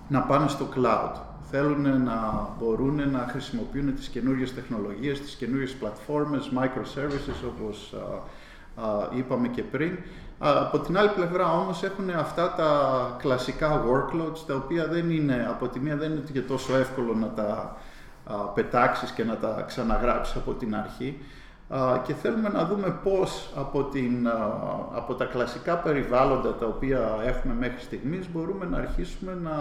να 0.08 0.20
πάνε 0.20 0.48
στο 0.48 0.66
cloud. 0.76 1.12
Θέλουν 1.50 2.02
να 2.02 2.48
μπορούν 2.58 3.10
να 3.10 3.26
χρησιμοποιούν 3.30 3.94
τις 3.94 4.08
καινούργιες 4.08 4.54
τεχνολογίες, 4.54 5.20
τις 5.20 5.34
καινούργιες 5.34 5.72
πλατφόρμες, 5.74 6.50
microservices 6.54 7.48
όπως 7.54 7.94
είπαμε 9.16 9.48
και 9.48 9.62
πριν. 9.62 9.98
Από 10.38 10.78
την 10.78 10.98
άλλη 10.98 11.08
πλευρά 11.08 11.52
όμως 11.52 11.82
έχουν 11.82 12.10
αυτά 12.10 12.52
τα 12.52 12.70
κλασικά 13.18 13.84
workloads 13.84 14.38
τα 14.46 14.54
οποία 14.54 14.86
δεν 14.86 15.10
είναι, 15.10 15.46
από 15.50 15.68
τη 15.68 15.80
μία 15.80 15.96
δεν 15.96 16.10
είναι 16.10 16.22
και 16.32 16.40
τόσο 16.40 16.76
εύκολο 16.76 17.14
να 17.14 17.26
τα 17.26 17.76
πετάξεις 18.54 19.10
και 19.10 19.24
να 19.24 19.36
τα 19.36 19.64
ξαναγράψεις 19.66 20.36
από 20.36 20.52
την 20.52 20.76
αρχή 20.76 21.18
και 22.06 22.14
θέλουμε 22.14 22.48
να 22.48 22.64
δούμε 22.64 22.98
πώς 23.02 23.52
από, 23.56 23.84
την, 23.84 24.28
από 24.94 25.14
τα 25.14 25.24
κλασικά 25.24 25.76
περιβάλλοντα 25.76 26.54
τα 26.54 26.66
οποία 26.66 27.18
έχουμε 27.24 27.54
μέχρι 27.54 27.80
στιγμής 27.80 28.28
μπορούμε 28.32 28.64
να 28.64 28.76
αρχίσουμε 28.76 29.38
να 29.42 29.56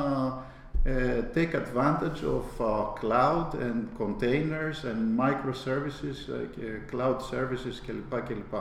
ε, 0.83 1.23
take 1.35 1.53
advantage 1.53 2.21
of 2.37 2.65
cloud 3.01 3.53
and 3.53 3.99
containers 3.99 4.83
and 4.89 5.19
microservices 5.19 6.33
ε, 6.33 6.45
και 6.55 6.95
cloud 6.95 7.17
services 7.17 7.81
κλπ. 7.85 8.21
κλπ. 8.21 8.55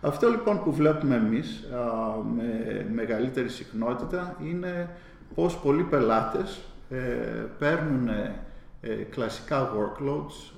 Αυτό 0.00 0.28
λοιπόν 0.28 0.62
που 0.62 0.72
βλέπουμε 0.72 1.14
εμείς 1.14 1.64
με 2.36 2.86
μεγαλύτερη 2.92 3.48
συχνότητα 3.48 4.36
είναι 4.44 4.88
πώς 5.34 5.56
πολλοί 5.56 5.82
πελάτες 5.82 6.60
ε, 6.90 6.96
παίρνουν 7.58 8.08
κλασικά 9.10 9.70
workloads 9.74 10.52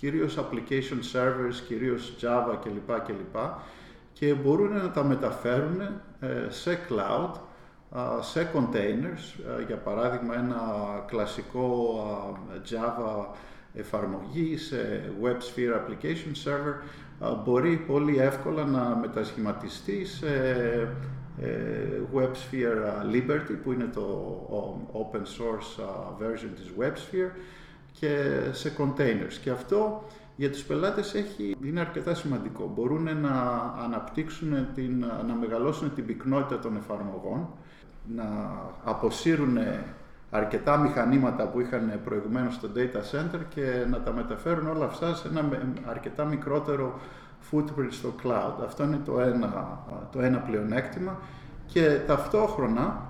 κυρίως 0.00 0.38
application 0.38 1.00
servers, 1.12 1.54
κυρίως 1.66 2.14
Java 2.20 2.56
κλπ. 2.62 3.00
κλπ. 3.06 3.36
και 4.12 4.34
μπορούν 4.34 4.72
να 4.72 4.90
τα 4.90 5.04
μεταφέρουν 5.04 5.80
ε, 6.20 6.46
σε 6.48 6.78
cloud, 6.88 7.30
σε 8.20 8.50
containers, 8.54 9.40
για 9.66 9.76
παράδειγμα 9.76 10.34
ένα 10.34 10.62
κλασικό 11.06 11.94
Java 12.70 13.26
εφαρμογή, 13.74 14.56
σε 14.56 15.12
WebSphere 15.22 15.74
Application 15.74 16.48
Server, 16.48 16.74
μπορεί 17.44 17.76
πολύ 17.76 18.18
εύκολα 18.18 18.64
να 18.64 18.96
μετασχηματιστεί 19.00 20.04
σε 20.04 20.28
ε, 21.40 22.00
WebSphere 22.14 23.14
Liberty 23.14 23.56
που 23.64 23.72
είναι 23.72 23.90
το 23.94 24.86
open 24.92 25.22
source 25.22 25.84
version 26.20 26.50
της 26.54 26.72
WebSphere 26.78 27.30
και 27.92 28.40
σε 28.52 28.72
containers. 28.78 29.34
Και 29.42 29.50
αυτό 29.50 30.04
για 30.36 30.50
τους 30.50 30.62
πελάτες 30.62 31.14
έχει, 31.14 31.56
είναι 31.64 31.80
αρκετά 31.80 32.14
σημαντικό. 32.14 32.72
Μπορούν 32.74 33.02
να 33.20 33.30
αναπτύξουν, 33.84 34.66
την, 34.74 35.04
να 35.26 35.34
μεγαλώσουν 35.34 35.94
την 35.94 36.06
πυκνότητα 36.06 36.58
των 36.60 36.76
εφαρμογών, 36.76 37.48
να 38.14 38.24
αποσύρουν 38.84 39.58
αρκετά 40.30 40.76
μηχανήματα 40.76 41.48
που 41.48 41.60
είχαν 41.60 42.00
προηγουμένως 42.04 42.54
στο 42.54 42.68
data 42.76 42.98
center 42.98 43.40
και 43.48 43.86
να 43.90 44.00
τα 44.00 44.12
μεταφέρουν 44.12 44.66
όλα 44.66 44.84
αυτά 44.84 45.14
σε 45.14 45.28
ένα 45.28 45.48
αρκετά 45.84 46.24
μικρότερο 46.24 47.00
footprint 47.50 47.90
στο 47.90 48.14
cloud. 48.22 48.64
Αυτό 48.64 48.84
είναι 48.84 49.00
το 49.04 49.20
ένα, 49.20 49.78
το 50.12 50.20
ένα 50.20 50.38
πλεονέκτημα 50.38 51.18
και 51.66 51.98
ταυτόχρονα 52.06 53.08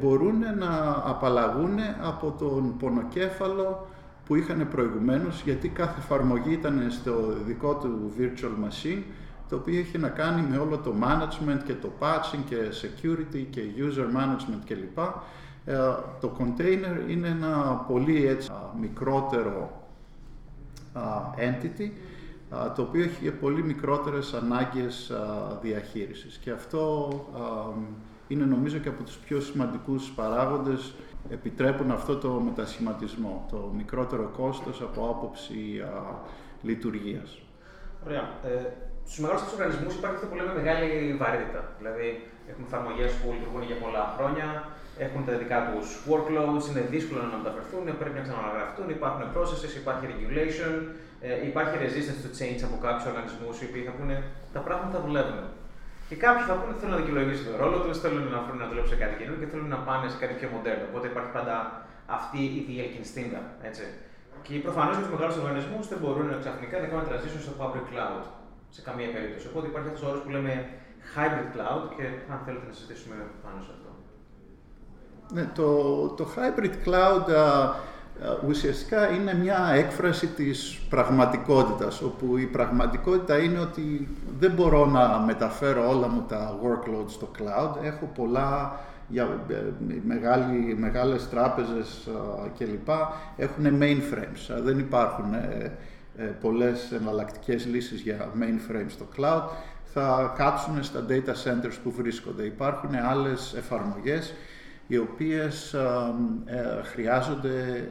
μπορούν 0.00 0.38
να 0.58 1.02
απαλλαγούν 1.04 1.78
από 2.02 2.34
τον 2.38 2.76
πονοκέφαλο 2.76 3.86
που 4.26 4.34
είχαν 4.34 4.68
προηγουμένως 4.70 5.42
γιατί 5.42 5.68
κάθε 5.68 6.00
εφαρμογή 6.00 6.52
ήταν 6.52 6.86
στο 6.90 7.12
δικό 7.46 7.74
του 7.74 8.12
virtual 8.18 8.64
machine 8.66 9.02
το 9.48 9.56
οποίο 9.56 9.78
είχε 9.78 9.98
να 9.98 10.08
κάνει 10.08 10.46
με 10.50 10.56
όλο 10.56 10.78
το 10.78 10.94
management 11.02 11.60
και 11.66 11.74
το 11.74 11.92
patching 12.00 12.42
και 12.48 12.56
security 12.82 13.46
και 13.50 13.62
user 13.76 14.16
management 14.18 14.62
κλπ. 14.66 14.98
Ε, 15.64 15.76
το 16.20 16.32
container 16.38 17.10
είναι 17.10 17.28
ένα 17.28 17.84
πολύ 17.88 18.26
έτσι, 18.26 18.50
μικρότερο 18.80 19.82
entity 21.36 21.90
το 22.76 22.82
οποίο 22.82 23.02
έχει 23.02 23.30
πολύ 23.30 23.62
μικρότερες 23.62 24.34
ανάγκες 24.34 25.12
διαχείρισης 25.62 26.36
και 26.36 26.50
αυτό 26.50 27.08
είναι 28.28 28.44
νομίζω 28.44 28.78
και 28.78 28.88
από 28.88 29.02
τους 29.02 29.16
πιο 29.16 29.40
σημαντικούς 29.40 30.10
παράγοντες 30.10 30.94
επιτρέπουν 31.30 31.90
αυτό 31.90 32.16
το 32.16 32.28
μετασχηματισμό, 32.28 33.46
το 33.50 33.72
μικρότερο 33.76 34.30
κόστος 34.36 34.80
από 34.80 35.08
άποψη 35.08 35.82
λειτουργίας. 36.62 37.38
Ωραία. 38.06 38.24
Ε, 38.44 38.66
Στους 39.06 39.18
μεγάλους 39.22 39.52
οργανισμούς 39.56 39.94
υπάρχει 39.98 40.16
αυτό 40.18 40.28
που 40.30 40.36
λέμε 40.38 40.52
μεγάλη 40.60 40.88
βαρύτητα. 41.22 41.60
Δηλαδή, 41.78 42.08
έχουν 42.50 42.64
εφαρμογές 42.68 43.10
που 43.18 43.26
λειτουργούν 43.36 43.62
για 43.70 43.78
πολλά 43.84 44.04
χρόνια, 44.16 44.46
έχουν 45.04 45.20
τα 45.28 45.34
δικά 45.42 45.58
τους 45.68 45.86
workloads, 46.10 46.64
είναι 46.70 46.84
δύσκολο 46.94 47.20
να 47.22 47.36
μεταφερθούν, 47.40 47.84
πρέπει 48.00 48.16
να 48.20 48.24
ξαναγραφτούν, 48.26 48.86
υπάρχουν 48.98 49.22
processes, 49.34 49.72
υπάρχει 49.82 50.04
regulation, 50.12 50.74
ε, 51.26 51.28
υπάρχει 51.50 51.74
resistance 51.84 52.20
to 52.24 52.30
change 52.38 52.60
από 52.68 52.76
κάποιους 52.84 53.04
οργανισμούς 53.10 53.54
οι 53.60 53.64
οποίοι 53.68 53.82
θα 53.88 53.92
πούνε 53.98 54.16
τα 54.54 54.60
πράγματα 54.66 54.96
δουλεύουν. 55.06 55.42
Και 56.12 56.20
κάποιοι 56.26 56.44
θα 56.50 56.54
πούνε 56.58 56.72
θέλουν 56.80 56.94
να 56.96 57.00
δικαιολογήσουν 57.02 57.46
τον 57.50 57.56
ρόλο 57.62 57.78
τους, 57.84 57.96
θέλουν 58.04 58.24
να 58.36 58.40
βρουν 58.44 58.58
να 58.64 58.68
δουλέψουν 58.70 58.92
σε 58.94 59.00
κάτι 59.02 59.14
καινούργιο 59.18 59.40
και 59.42 59.50
θέλουν 59.52 59.68
να 59.76 59.80
πάνε 59.86 60.06
σε 60.12 60.18
κάτι 60.22 60.34
πιο 60.38 60.48
μοντέρνο. 60.54 60.84
Οπότε 60.90 61.06
υπάρχει 61.12 61.32
πάντα 61.38 61.56
αυτή 62.18 62.40
η 62.58 62.60
διελκυνστίνδα. 62.68 63.40
Έτσι. 63.68 63.84
Και 64.44 64.52
προφανώς 64.66 64.94
για 64.96 65.04
τους 65.04 65.14
μεγάλους 65.14 65.36
οργανισμούς 65.40 65.84
δεν 65.92 65.98
μπορούν 66.02 66.26
ξαφνικά 66.44 66.74
να 66.82 66.86
κάνουν 66.90 67.04
transition 67.10 67.42
στο 67.46 67.54
public 67.60 67.84
cloud 67.90 68.22
σε 68.76 68.80
καμία 68.86 69.10
περίπτωση. 69.14 69.44
Οπότε 69.50 69.66
υπάρχει 69.70 69.88
αυτός 69.90 70.02
ο 70.04 70.08
όρος 70.10 70.22
που 70.24 70.30
λέμε 70.34 70.52
hybrid 71.12 71.48
cloud 71.54 71.82
και 71.96 72.04
αν 72.32 72.38
θέλετε 72.44 72.66
να 72.70 72.74
συζητήσουμε 72.78 73.16
πάνω 73.44 73.58
σε 73.66 73.70
αυτό. 73.76 73.90
Ναι, 75.34 75.44
το, 75.58 75.68
το 76.18 76.24
hybrid 76.34 76.74
cloud 76.84 77.24
ουσιαστικά 78.48 79.08
είναι 79.08 79.34
μια 79.34 79.72
έκφραση 79.74 80.26
της 80.26 80.80
πραγματικότητας, 80.88 82.02
όπου 82.02 82.36
η 82.36 82.46
πραγματικότητα 82.46 83.38
είναι 83.38 83.58
ότι 83.58 84.08
δεν 84.38 84.50
μπορώ 84.50 84.86
να 84.86 85.18
μεταφέρω 85.18 85.88
όλα 85.88 86.08
μου 86.08 86.24
τα 86.28 86.58
workloads 86.62 87.10
στο 87.10 87.30
cloud. 87.38 87.84
Έχω 87.84 88.10
πολλά 88.14 88.80
για 89.08 89.28
ε, 89.48 89.54
μεγάλη, 90.06 90.76
μεγάλες 90.78 91.28
τράπεζες 91.28 92.08
κλπ. 92.58 92.88
έχουν 93.36 93.78
mainframes. 93.80 94.60
Δεν 94.62 94.78
υπάρχουν 94.78 95.34
ε, 95.34 95.72
ε, 96.16 96.24
πολλές 96.24 96.92
εναλλακτικές 96.92 97.66
λύσεις 97.66 98.00
για 98.00 98.28
mainframes 98.40 98.90
στο 98.90 99.06
cloud. 99.16 99.42
Θα 99.84 100.34
κάτσουν 100.36 100.82
στα 100.82 101.04
data 101.08 101.32
centers 101.44 101.76
που 101.82 101.90
βρίσκονται. 101.90 102.42
Υπάρχουν 102.42 102.94
άλλες 103.10 103.54
εφαρμογές 103.56 104.34
οι 104.92 104.98
οποίες 104.98 105.72
ε, 105.72 106.82
χρειάζονται 106.82 107.88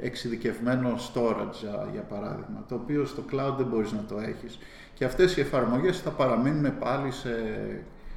ε, 0.00 0.06
εξειδικευμένο 0.06 0.94
storage, 0.94 1.90
για 1.92 2.02
παράδειγμα, 2.08 2.64
το 2.68 2.74
οποίο 2.74 3.04
στο 3.04 3.22
cloud 3.32 3.54
δεν 3.56 3.66
μπορείς 3.66 3.92
να 3.92 4.04
το 4.08 4.18
έχεις. 4.18 4.58
Και 4.94 5.04
αυτές 5.04 5.36
οι 5.36 5.40
εφαρμογές 5.40 6.00
θα 6.00 6.10
παραμείνουν 6.10 6.78
πάλι 6.78 7.10
σε 7.10 7.30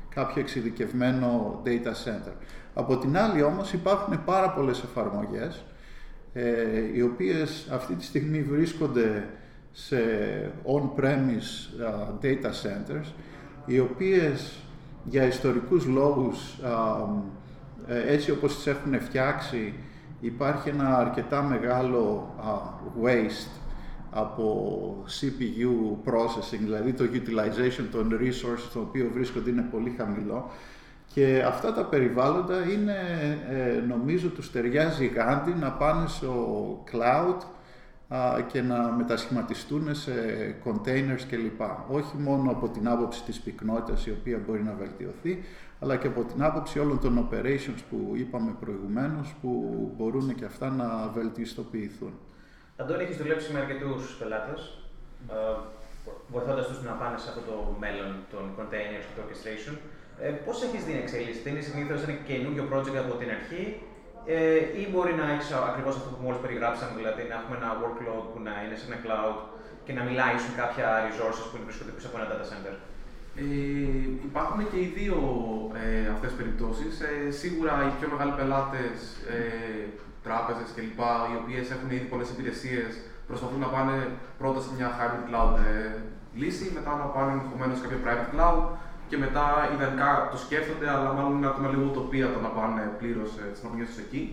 κάποιο 0.10 0.42
εξειδικευμένο 0.42 1.62
data 1.66 1.92
center. 2.06 2.34
Από 2.74 2.98
την 2.98 3.18
άλλη 3.18 3.44
όμως 3.44 3.74
υπάρχουν 3.74 4.24
πάρα 4.24 4.50
πολλές 4.50 4.84
εφαρμογές 4.84 5.64
ε, 6.34 6.44
οι 6.94 7.02
οποίες 7.02 7.68
αυτή 7.72 7.94
τη 7.94 8.04
στιγμή 8.04 8.42
βρίσκονται 8.42 9.28
σε 9.72 9.98
on-premise 10.66 11.82
data 12.22 12.52
centers 12.64 13.08
οι 13.66 13.80
οποίες 13.80 14.60
για 15.04 15.24
ιστορικούς 15.24 15.86
λόγους 15.86 16.58
ε, 16.64 16.68
έτσι 17.88 18.32
όπως 18.32 18.56
τις 18.56 18.68
έχουν 18.68 19.00
φτιάξει 19.00 19.74
υπάρχει 20.20 20.70
ένα 20.70 20.98
αρκετά 20.98 21.42
μεγάλο 21.42 22.34
waste 23.04 23.50
από 24.12 25.06
CPU 25.06 26.10
processing, 26.12 26.60
δηλαδή 26.60 26.94
το 26.94 27.04
utilization 27.14 27.86
των 27.92 28.18
resources 28.22 28.70
το 28.74 28.80
οποίο 28.80 29.10
βρίσκονται 29.14 29.50
είναι 29.50 29.68
πολύ 29.72 29.94
χαμηλό. 29.98 30.52
Και 31.14 31.44
αυτά 31.48 31.74
τα 31.74 31.86
περιβάλλοντα 31.86 32.70
είναι, 32.70 32.96
ε, 33.50 33.80
νομίζω, 33.88 34.28
τους 34.28 34.52
ταιριάζει 34.52 35.06
γάντι 35.06 35.54
να 35.60 35.72
πάνε 35.72 36.08
στο 36.08 36.84
cloud 36.92 37.38
και 38.52 38.62
να 38.62 38.92
μετασχηματιστούν 38.92 39.96
σε 39.96 40.12
containers 40.66 41.22
κλπ. 41.30 41.62
Όχι 41.90 42.18
μόνο 42.18 42.52
από 42.52 42.68
την 42.70 42.88
άποψη 42.88 43.24
της 43.24 43.40
πυκνότητας 43.40 44.06
η 44.06 44.12
οποία 44.12 44.42
μπορεί 44.46 44.64
να 44.64 44.74
βελτιωθεί, 44.74 45.44
αλλά 45.80 45.96
και 45.96 46.08
από 46.08 46.24
την 46.24 46.44
άποψη 46.44 46.80
όλων 46.80 47.00
των 47.00 47.28
operations 47.28 47.82
που 47.90 48.14
είπαμε 48.16 48.52
προηγουμένως 48.60 49.36
που 49.42 49.52
μπορούν 49.98 50.36
και 50.36 50.46
αυτά 50.46 50.70
να 50.70 51.12
βελτιστοποιηθούν. 51.14 52.14
Αντώνη, 52.78 53.04
έχεις 53.04 53.18
δουλέψει 53.18 53.54
με 53.54 53.60
αρκετούς 53.60 54.16
πελάτες, 54.20 54.62
ε, 55.30 55.34
βοηθώντας 56.28 56.68
τους 56.68 56.84
να 56.84 56.92
πάνε 56.92 57.18
σε 57.18 57.30
αυτό 57.30 57.42
το 57.52 57.76
μέλλον 57.80 58.12
των 58.32 58.44
containers 58.58 59.06
και 59.08 59.16
το 59.18 59.22
orchestration. 59.26 59.76
Ε, 60.22 60.30
Πώς 60.46 60.64
έχεις 60.64 60.84
δει 60.86 60.94
εξέλιξη, 61.04 61.50
είναι 61.50 61.62
συνήθως 61.70 62.00
ένα 62.04 62.16
καινούριο 62.30 62.64
project 62.72 62.98
από 63.06 63.14
την 63.22 63.30
αρχή, 63.38 63.64
ε, 64.36 64.80
ή 64.82 64.84
μπορεί 64.92 65.14
να 65.22 65.26
έχεις 65.34 65.50
ακριβώς 65.72 65.96
αυτό 66.00 66.10
που 66.14 66.22
μόλις 66.26 66.42
περιγράψαμε, 66.44 66.94
δηλαδή 67.02 67.22
να 67.30 67.36
έχουμε 67.40 67.56
ένα 67.62 67.70
workload 67.82 68.26
που 68.32 68.40
να 68.48 68.54
είναι 68.64 68.76
σε 68.80 68.86
ένα 68.90 68.98
cloud 69.04 69.38
και 69.86 69.94
να 69.98 70.02
μιλάει 70.08 70.36
σε 70.46 70.52
κάποια 70.62 70.88
resources 71.08 71.46
που 71.50 71.58
βρίσκονται 71.68 71.94
πίσω 71.96 72.08
από 72.10 72.18
ένα 72.20 72.28
data 72.32 72.46
center. 72.52 72.76
Ε, 73.40 73.46
υπάρχουν 74.30 74.62
και 74.72 74.80
οι 74.84 74.90
δύο 75.00 75.18
ε, 75.82 76.10
αυτές 76.14 76.30
τις 76.30 76.40
περιπτώσεις. 76.42 76.94
Ε, 77.08 77.14
σίγουρα 77.42 77.74
οι 77.86 77.92
πιο 78.00 78.08
μεγάλοι 78.14 78.34
πελάτες, 78.40 78.98
ε, 79.36 79.40
τράπεζες 80.26 80.70
κλπ, 80.76 81.02
οι 81.30 81.36
οποίες 81.42 81.66
έχουν 81.76 81.90
ήδη 81.98 82.08
πολλές 82.14 82.30
υπηρεσίες, 82.34 82.92
προσπαθούν 83.30 83.60
να 83.66 83.70
πάνε 83.76 83.96
πρώτα 84.42 84.60
σε 84.66 84.70
μια 84.78 84.90
hybrid 84.98 85.26
cloud 85.30 85.54
ε, 85.68 85.72
λύση, 86.42 86.66
μετά 86.78 86.92
να 87.02 87.08
πάνε 87.16 87.32
ενδεχομένως 87.36 87.76
σε 87.78 87.84
κάποιο 87.84 88.00
private 88.06 88.32
cloud 88.34 88.62
και 89.10 89.18
μετά 89.24 89.46
ιδανικά 89.74 90.12
το 90.32 90.38
σκέφτονται, 90.46 90.88
αλλά 90.96 91.10
μάλλον 91.16 91.34
είναι 91.38 91.52
ακόμα 91.52 91.68
λίγο 91.74 91.84
utopia 91.92 92.28
το 92.36 92.40
να 92.46 92.52
πάνε 92.58 92.82
πλήρως 93.00 93.30
ε, 93.42 93.44
τις 93.52 93.60
τεχνολογίε 93.60 93.88
τους 93.92 94.00
εκεί. 94.06 94.24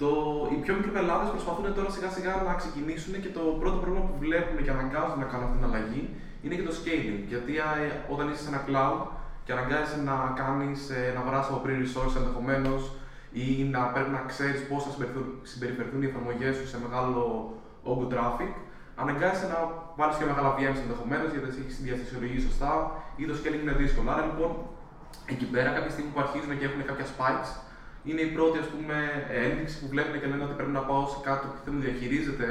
Το, 0.00 0.10
οι 0.52 0.56
πιο 0.64 0.72
μικροί 0.76 0.90
πελάτες 0.96 1.30
προσπαθούν 1.34 1.64
τώρα 1.78 1.90
σιγά 1.96 2.10
σιγά 2.16 2.32
να 2.48 2.52
ξεκινήσουν 2.60 3.12
και 3.24 3.30
το 3.38 3.42
πρώτο 3.60 3.76
πρόβλημα 3.82 4.04
που 4.08 4.16
βλέπουμε 4.24 4.60
και 4.64 4.72
αναγκάζουν 4.76 5.18
να 5.24 5.28
κάνουν 5.30 5.46
αυτή 5.46 5.56
την 5.58 5.66
αλλαγή 5.68 6.02
είναι 6.42 6.54
και 6.58 6.66
το 6.68 6.74
scaling. 6.80 7.20
Γιατί 7.32 7.52
όταν 8.14 8.24
είσαι 8.28 8.42
σε 8.44 8.50
ένα 8.52 8.60
cloud 8.68 9.00
και 9.44 9.52
αναγκάζεσαι 9.56 10.00
να 10.10 10.16
κάνεις 10.40 10.80
ε, 10.96 11.00
να 11.16 11.22
βράσει 11.28 11.48
από 11.52 11.60
πριν 11.64 11.76
resource 11.84 12.14
ενδεχομένως 12.20 12.82
ή 13.32 13.46
να 13.74 13.80
πρέπει 13.92 14.10
να 14.18 14.22
ξέρεις 14.30 14.60
πώς 14.68 14.80
θα 14.84 14.90
συμπεριφερθούν 15.42 16.02
οι 16.02 16.06
εφαρμογές 16.10 16.56
σου 16.56 16.66
σε 16.72 16.78
μεγάλο 16.84 17.22
όγκο 17.82 18.08
traffic, 18.12 18.52
αναγκάζεσαι 19.02 19.46
να 19.54 19.58
βάλεις 19.98 20.16
και 20.18 20.26
μεγάλα 20.30 20.50
VMs 20.56 20.80
ενδεχομένως 20.86 21.28
γιατί 21.32 21.46
δεν 21.46 21.54
έχει 21.62 21.82
διαθεσιολογεί 21.88 22.38
σωστά 22.48 22.72
ή 23.20 23.22
το 23.28 23.34
scaling 23.38 23.62
είναι 23.64 23.76
δύσκολο. 23.82 24.08
Άρα 24.14 24.24
λοιπόν 24.30 24.50
εκεί 25.32 25.46
πέρα 25.54 25.68
κάποια 25.76 25.92
στιγμή 25.94 26.10
που 26.14 26.20
αρχίζουν 26.24 26.52
και 26.58 26.66
έχουν 26.68 26.80
κάποια 26.90 27.06
spikes, 27.12 27.50
είναι 28.08 28.22
η 28.28 28.30
πρώτη 28.36 28.56
ας 28.64 28.68
πούμε, 28.72 28.96
ένδειξη 29.46 29.74
που 29.80 29.88
βλέπουν 29.92 30.14
και 30.20 30.28
λένε 30.30 30.44
ότι 30.48 30.56
πρέπει 30.58 30.74
να 30.78 30.84
πάω 30.88 31.02
σε 31.12 31.18
κάτι 31.28 31.44
που 31.50 31.58
θέλουν 31.64 31.80
διαχειρίζεται 31.86 32.46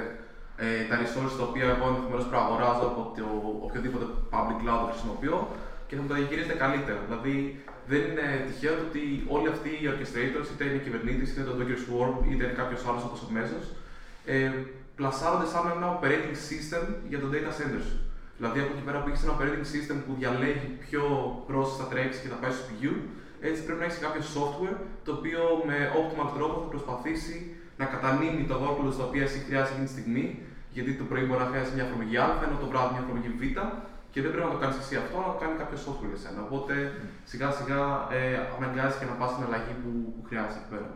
ε, 0.63 0.67
τα 0.89 0.95
resources 1.01 1.35
τα 1.39 1.45
οποία 1.49 1.65
εγώ 1.75 1.85
ενδεχομένως 1.91 2.25
προαγοράζω 2.31 2.85
από 2.91 3.01
το 3.17 3.25
οποιοδήποτε 3.65 4.05
public 4.33 4.57
cloud 4.61 4.83
χρησιμοποιώ 4.89 5.37
και 5.87 5.95
θα 5.95 6.01
μου 6.01 6.09
τα 6.11 6.15
διαχειρίζεται 6.19 6.57
καλύτερα. 6.63 6.99
Δηλαδή 7.07 7.35
δεν 7.91 8.01
είναι 8.07 8.27
τυχαίο 8.47 8.75
ότι 8.87 9.03
όλοι 9.35 9.47
αυτοί 9.55 9.69
οι 9.79 9.85
orchestrators, 9.91 10.47
είτε 10.51 10.63
είναι 10.67 10.85
κυβερνήτη, 10.85 11.23
είτε 11.31 11.43
το 11.49 11.53
Docker 11.59 11.79
Swarm, 11.85 12.13
είτε 12.29 12.43
είναι 12.45 12.57
κάποιος 12.61 12.81
άλλος 12.89 13.03
όπω 13.07 13.17
ο 13.27 13.29
Μέσο, 13.35 13.59
ε, 14.35 14.51
πλασάρονται 14.99 15.47
σαν 15.53 15.63
ένα 15.75 15.87
operating 15.95 16.37
system 16.49 16.83
για 17.11 17.19
το 17.23 17.27
data 17.33 17.51
centers. 17.59 17.89
Δηλαδή 18.37 18.57
από 18.63 18.71
εκεί 18.75 18.83
πέρα 18.87 18.97
που 19.01 19.07
έχεις 19.09 19.23
ένα 19.25 19.33
operating 19.37 19.67
system 19.73 19.97
που 20.05 20.11
διαλέγει 20.19 20.67
ποιο 20.83 21.03
process 21.49 21.75
θα 21.79 21.85
τρέξεις 21.91 22.19
και 22.21 22.29
θα 22.33 22.37
πάει 22.41 22.53
στο 22.55 22.63
CPU, 22.67 22.93
έτσι 23.47 23.59
πρέπει 23.65 23.79
να 23.81 23.87
έχεις 23.87 23.99
κάποιο 24.05 24.23
software 24.35 24.77
το 25.05 25.11
οποίο 25.17 25.41
με 25.69 25.77
optimal 25.99 26.29
τρόπο 26.37 26.55
θα 26.63 26.69
προσπαθήσει 26.73 27.37
να 27.81 27.85
κατανείμει 27.93 28.43
το 28.51 28.55
workload 28.63 28.93
στο 28.97 29.03
οποίο 29.09 29.23
εσύ 29.27 29.39
χρειάζεται 29.47 29.73
εκείνη 29.73 29.87
τη 29.89 29.93
στιγμή. 29.97 30.25
Γιατί 30.75 30.91
το 30.99 31.05
πρωί 31.09 31.23
μπορεί 31.27 31.41
να 31.45 31.49
χρειάζεται 31.51 31.75
μια 31.77 31.85
εφαρμογή 31.87 32.17
Α, 32.25 32.27
ενώ 32.45 32.55
το 32.63 32.67
βράδυ 32.71 32.91
μια 32.93 33.03
εφαρμογή 33.05 33.29
Β, 33.39 33.41
και 34.13 34.19
δεν 34.23 34.29
πρέπει 34.31 34.47
να 34.49 34.53
το 34.55 34.59
κάνεις 34.63 34.77
εσύ 34.83 34.95
αυτό, 35.03 35.15
να 35.25 35.29
το 35.33 35.37
κάνει 35.41 35.55
κάποιο 35.61 35.77
software 35.85 36.09
για 36.13 36.21
σένα. 36.23 36.39
Οπότε 36.47 36.73
σιγά 37.31 37.47
σιγά 37.57 37.81
ε, 38.17 38.21
αναγκάζει 38.55 38.95
και 38.99 39.07
να 39.11 39.15
πας 39.19 39.29
στην 39.31 39.43
αλλαγή 39.47 39.73
που, 39.81 39.91
που 40.15 40.21
χρειάζεται 40.27 40.59
εκεί 40.61 40.69
πέρα. 40.73 40.87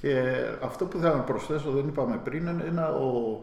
Και 0.00 0.34
αυτό 0.64 0.84
που 0.84 0.98
θέλω 0.98 1.14
να 1.14 1.22
προσθέσω, 1.22 1.70
δεν 1.70 1.88
είπαμε 1.88 2.20
πριν, 2.24 2.46
είναι 2.46 2.64
ένα, 2.68 2.94
ο, 2.94 3.40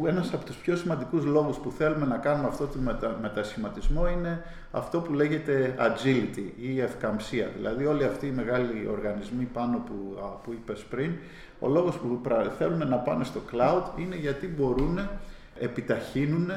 ο, 0.00 0.06
ένας 0.06 0.32
από 0.32 0.44
τους 0.44 0.56
πιο 0.56 0.76
σημαντικούς 0.76 1.24
λόγους 1.24 1.56
που 1.56 1.70
θέλουμε 1.70 2.06
να 2.06 2.16
κάνουμε 2.16 2.48
αυτό 2.48 2.66
το 2.66 2.78
μετα, 2.78 3.18
μετασχηματισμό 3.20 4.08
είναι 4.08 4.44
αυτό 4.70 5.00
που 5.00 5.12
λέγεται 5.12 5.74
agility 5.78 6.52
ή 6.60 6.80
ευκαμψία. 6.80 7.50
Δηλαδή 7.56 7.86
όλοι 7.86 8.04
αυτοί 8.04 8.26
οι 8.26 8.30
μεγάλοι 8.30 8.88
οργανισμοί 8.90 9.44
πάνω 9.44 9.82
που, 9.86 10.18
που 10.44 10.52
είπες 10.52 10.80
πριν, 10.80 11.12
ο 11.58 11.68
λόγος 11.68 11.96
που 11.96 12.20
θέλουν 12.58 12.88
να 12.88 12.96
πάνε 12.96 13.24
στο 13.24 13.40
cloud 13.52 13.98
είναι 13.98 14.16
γιατί 14.16 14.46
μπορούν, 14.46 15.08
επιταχύνουν 15.58 16.50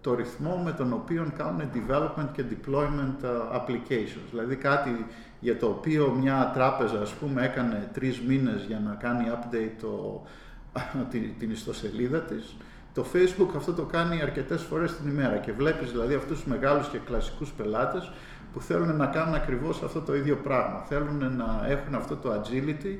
το 0.00 0.14
ρυθμό 0.14 0.56
με 0.64 0.72
τον 0.72 0.92
οποίο 0.92 1.32
κάνουν 1.36 1.70
development 1.74 2.28
και 2.32 2.44
deployment 2.50 3.24
applications. 3.54 4.28
Δηλαδή 4.30 4.56
κάτι 4.56 5.06
για 5.40 5.58
το 5.58 5.66
οποίο 5.66 6.16
μια 6.20 6.50
τράπεζα 6.54 7.00
ας 7.00 7.12
πούμε 7.12 7.44
έκανε 7.44 7.90
τρεις 7.92 8.20
μήνες 8.20 8.64
για 8.64 8.80
να 8.84 8.94
κάνει 8.94 9.24
update 9.28 9.76
το, 9.80 10.22
την, 11.10 11.38
την 11.38 11.50
ιστοσελίδα 11.50 12.18
της. 12.20 12.56
Το 12.94 13.04
Facebook 13.12 13.56
αυτό 13.56 13.72
το 13.72 13.82
κάνει 13.82 14.22
αρκετές 14.22 14.62
φορές 14.62 14.96
την 14.96 15.10
ημέρα 15.10 15.36
και 15.36 15.52
βλέπεις 15.52 15.90
δηλαδή 15.90 16.14
αυτούς 16.14 16.38
τους 16.38 16.46
μεγάλους 16.46 16.88
και 16.88 16.98
κλασικούς 16.98 17.50
πελάτες 17.50 18.12
που 18.52 18.60
θέλουν 18.60 18.96
να 18.96 19.06
κάνουν 19.06 19.34
ακριβώς 19.34 19.82
αυτό 19.82 20.00
το 20.00 20.14
ίδιο 20.14 20.36
πράγμα. 20.36 20.84
Θέλουν 20.88 21.36
να 21.36 21.66
έχουν 21.68 21.94
αυτό 21.94 22.16
το 22.16 22.40
agility 22.40 22.96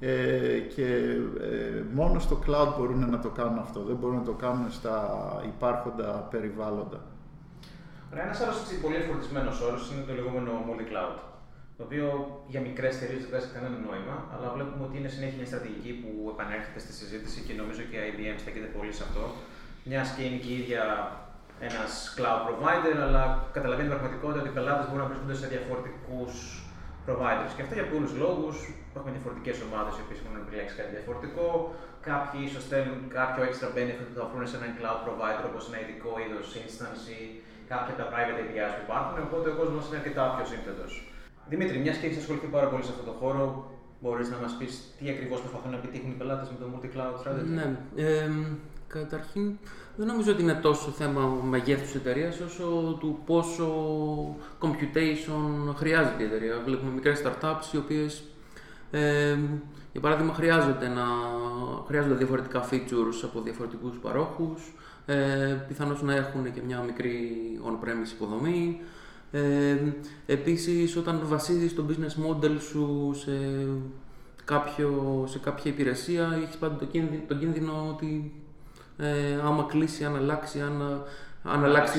ε, 0.00 0.58
και 0.58 0.86
ε, 1.40 1.82
μόνο 1.92 2.18
στο 2.18 2.38
cloud 2.46 2.74
μπορούν 2.78 3.10
να 3.10 3.18
το 3.18 3.28
κάνουν 3.28 3.58
αυτό. 3.58 3.80
Δεν 3.82 3.96
μπορούν 3.96 4.16
να 4.16 4.22
το 4.22 4.32
κάνουν 4.32 4.70
στα 4.70 5.16
υπάρχοντα 5.46 6.28
περιβάλλοντα. 6.30 7.00
Ένας 8.14 8.40
άλλος 8.40 8.56
πολύ 8.82 8.98
φορτισμένος 9.08 9.60
όρος 9.60 9.92
είναι 9.92 10.04
το 10.06 10.14
λεγόμενο 10.14 10.50
multi-cloud 10.68 11.33
το 11.76 11.82
οποίο 11.88 12.06
για 12.52 12.60
μικρές 12.68 12.92
εταιρείες 12.96 13.20
δεν 13.22 13.30
βγάζει 13.30 13.48
κανένα 13.54 13.76
νόημα, 13.86 14.16
αλλά 14.32 14.46
βλέπουμε 14.56 14.82
ότι 14.88 14.96
είναι 14.98 15.10
συνέχεια 15.16 15.38
μια 15.40 15.50
στρατηγική 15.52 15.92
που 16.00 16.10
επανέρχεται 16.34 16.80
στη 16.84 16.92
συζήτηση 17.00 17.38
και 17.46 17.54
νομίζω 17.60 17.82
και 17.90 17.98
η 18.02 18.06
IBM 18.12 18.36
στέκεται 18.42 18.68
πολύ 18.76 18.92
σε 18.98 19.02
αυτό. 19.06 19.24
Μιας 19.88 20.08
και 20.14 20.22
είναι 20.26 20.38
και 20.42 20.50
η 20.54 20.56
ίδια 20.62 20.82
ένας 21.68 21.92
cloud 22.16 22.40
provider, 22.48 22.96
αλλά 23.06 23.22
καταλαβαίνει 23.56 23.88
πραγματικότητα 23.92 24.40
ότι 24.42 24.50
οι 24.52 24.56
πελάτες 24.58 24.84
μπορούν 24.86 25.02
να 25.04 25.08
βρίσκονται 25.10 25.36
σε 25.42 25.46
διαφορετικούς 25.54 26.32
providers. 27.06 27.52
Και 27.56 27.62
αυτό 27.64 27.74
για 27.78 27.88
πολλούς 27.92 28.12
λόγους. 28.22 28.56
Έχουμε 28.96 29.10
διαφορετικές 29.16 29.56
ομάδες 29.66 29.92
οι 29.96 30.02
οποίες 30.04 30.18
έχουν 30.20 30.34
επιλέξει 30.44 30.74
κάτι 30.80 30.90
διαφορετικό. 30.96 31.46
Κάποιοι 32.10 32.38
ίσως 32.48 32.64
θέλουν 32.72 32.98
κάποιο 33.18 33.40
extra 33.48 33.68
benefit 33.76 34.06
που 34.08 34.16
θα 34.18 34.24
βρουν 34.30 34.46
σε 34.50 34.56
έναν 34.60 34.70
cloud 34.78 35.00
provider 35.06 35.44
όπως 35.50 35.62
ένα 35.68 35.78
ειδικό 35.82 36.12
είδος 36.22 36.46
instance 36.62 37.02
ή 37.18 37.20
κάποια 37.70 37.92
από 37.94 38.00
τα 38.02 38.06
private 38.12 38.40
APIs 38.42 38.72
που 38.76 38.84
υπάρχουν. 38.88 39.16
Οπότε 39.26 39.46
ο 39.52 39.54
κόσμος 39.60 39.82
είναι 39.86 39.98
αρκετά 40.00 40.22
πιο 40.34 40.44
σύνθετος. 40.52 40.92
Δημήτρη, 41.48 41.78
μιας 41.78 41.96
και 41.96 42.06
έχεις 42.06 42.18
ασχοληθεί 42.18 42.46
πάρα 42.46 42.68
πολύ 42.68 42.82
σε 42.82 42.90
αυτό 42.90 43.04
το 43.10 43.16
χώρο, 43.20 43.70
μπορείς 44.00 44.30
να 44.30 44.36
μας 44.42 44.56
πεις 44.58 44.94
τι 44.98 45.08
ακριβώς 45.08 45.40
προσπαθούν 45.40 45.70
να 45.70 45.76
επιτύχουν 45.76 46.10
οι 46.10 46.14
πελάτες 46.14 46.48
με 46.50 46.56
το 46.60 46.66
multi-cloud 46.72 47.14
strategy; 47.20 47.46
Ναι. 47.54 47.76
Ε, 47.96 48.30
καταρχήν, 48.86 49.58
δεν 49.96 50.06
νομίζω 50.06 50.32
ότι 50.32 50.42
είναι 50.42 50.54
τόσο 50.54 50.90
θέμα 50.90 51.20
μεγέθους 51.26 51.90
τη 51.90 51.98
εταιρείας 51.98 52.40
όσο 52.40 52.96
του 53.00 53.18
πόσο 53.26 53.66
computation 54.60 55.74
χρειάζεται 55.76 56.22
η 56.22 56.26
εταιρεία. 56.26 56.62
Βλέπουμε 56.64 56.90
μικρές 56.90 57.22
startups 57.24 57.74
οι 57.74 57.76
οποίες, 57.76 58.22
ε, 58.90 59.38
για 59.92 60.00
παράδειγμα, 60.00 60.34
χρειάζονται, 60.34 60.88
να, 60.88 61.04
χρειάζονται 61.86 62.14
διαφορετικά 62.14 62.68
features 62.70 63.18
από 63.22 63.40
διαφορετικούς 63.40 63.96
παρόχους. 63.96 64.72
Ε, 65.06 65.64
πιθανώς 65.68 66.02
να 66.02 66.14
έχουν 66.14 66.52
και 66.52 66.60
μια 66.66 66.80
μικρή 66.80 67.18
on-premise 67.64 68.12
υποδομή, 68.12 68.80
ε, 69.34 69.76
επίσης, 70.26 70.96
όταν 70.96 71.20
βασίζεις 71.24 71.74
το 71.74 71.84
business 71.88 72.30
model 72.30 72.56
σου 72.60 73.10
σε, 73.14 73.32
κάποιο, 74.44 75.24
σε 75.28 75.38
κάποια 75.38 75.70
υπηρεσία, 75.70 76.38
έχεις 76.42 76.56
πάντα 76.56 76.76
το 76.76 76.84
κίνδυνο, 76.84 77.22
το 77.28 77.34
κίνδυνο 77.34 77.88
ότι 77.88 78.32
ε, 78.96 79.40
άμα 79.44 79.66
κλείσει, 79.68 80.04
αν 80.04 80.16
αλλάξει, 80.16 80.60
αν, 80.60 81.02
αν 81.42 81.64
αλλάξει 81.64 81.98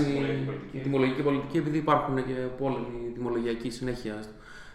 η 0.72 0.78
τιμολογική 0.78 1.22
πολιτική, 1.22 1.58
επειδή 1.58 1.78
υπάρχουν 1.78 2.16
και 2.16 2.34
πολλοί 2.58 3.12
τιμολογιακοί 3.14 3.70
συνέχεια. 3.70 4.24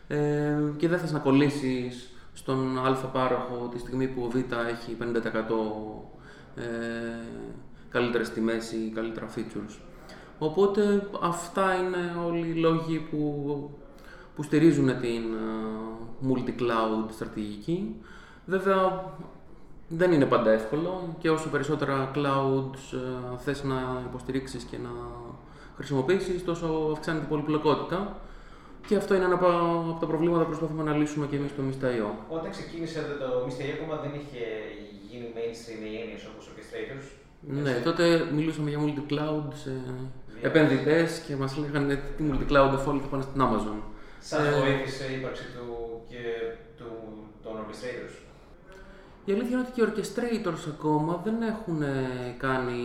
Ε, 0.08 0.56
και 0.76 0.88
δεν 0.88 0.98
θες 0.98 1.12
να 1.12 1.18
κολλήσεις 1.18 2.10
στον 2.32 2.78
α 2.78 2.92
πάροχο 3.12 3.68
τη 3.72 3.78
στιγμή 3.78 4.06
που 4.06 4.22
ο 4.22 4.28
β 4.28 4.36
έχει 4.68 4.96
50% 5.00 5.04
ε, 6.54 6.64
καλύτερες 7.90 8.30
τιμές 8.30 8.72
ή 8.72 8.92
καλύτερα 8.94 9.28
features. 9.36 9.89
Οπότε 10.42 11.08
αυτά 11.22 11.74
είναι 11.74 12.26
όλοι 12.26 12.48
οι 12.48 12.54
λόγοι 12.54 12.98
που, 12.98 13.70
που 14.36 14.42
στηρίζουν 14.42 15.00
την 15.00 15.22
uh, 15.34 16.28
multi-cloud 16.28 17.10
στρατηγική. 17.10 17.94
Βέβαια 18.46 19.04
δεν 19.88 20.12
είναι 20.12 20.26
πάντα 20.26 20.50
εύκολο 20.50 21.16
και 21.18 21.30
όσο 21.30 21.48
περισσότερα 21.48 22.10
clouds 22.14 22.94
uh, 22.94 23.38
θες 23.38 23.64
να 23.64 24.02
υποστηρίξεις 24.08 24.62
και 24.64 24.78
να 24.78 24.90
χρησιμοποιήσεις, 25.76 26.44
τόσο 26.44 26.88
αυξάνεται 26.92 27.24
η 27.24 27.28
πολυπλοκότητα. 27.28 28.16
Και 28.86 28.96
αυτό 28.96 29.14
είναι 29.14 29.24
ένα 29.24 29.34
από 29.34 29.96
τα 30.00 30.06
προβλήματα 30.06 30.42
που 30.42 30.48
προσπαθούμε 30.48 30.82
να 30.82 30.96
λύσουμε 30.96 31.26
και 31.26 31.36
εμείς 31.36 31.50
στο 31.50 31.62
Mist.io. 31.68 32.10
Όταν 32.28 32.50
ξεκίνησε 32.50 33.16
το 33.18 33.46
Mist.io 33.46 33.72
ακόμα 33.80 34.00
δεν 34.00 34.10
είχε 34.20 34.44
γίνει 35.10 35.26
mainstream 35.36 35.82
οι 35.92 36.00
έννοιες 36.00 36.28
όπως 36.32 36.50
orchestrators. 36.50 37.08
Ναι, 37.40 37.72
τότε 37.84 38.30
μιλούσαμε 38.34 38.70
για 38.70 38.78
multi-cloud 38.84 39.54
σε 39.62 39.72
επενδυτές 40.42 41.18
και 41.18 41.36
μας 41.36 41.56
λέγανε 41.56 42.00
τι 42.16 42.24
multi-cloud 42.30 42.86
όλοι 42.88 43.00
θα 43.00 43.06
πάνε 43.10 43.22
στην 43.22 43.42
Amazon. 43.42 43.82
Σας 44.20 44.46
ε, 44.46 44.60
βοήθησε 44.60 45.04
η 45.12 45.16
ύπαρξη 45.18 45.42
του 45.42 46.00
και 46.08 46.22
του, 46.76 46.86
των 47.42 47.52
orchestrators. 47.52 48.16
Η 49.24 49.32
αλήθεια 49.32 49.50
είναι 49.50 49.66
ότι 49.66 49.72
και 49.72 49.82
οι 49.82 49.86
orchestrators 49.88 50.72
ακόμα 50.74 51.20
δεν 51.24 51.42
έχουν 51.42 51.82
κάνει, 52.36 52.82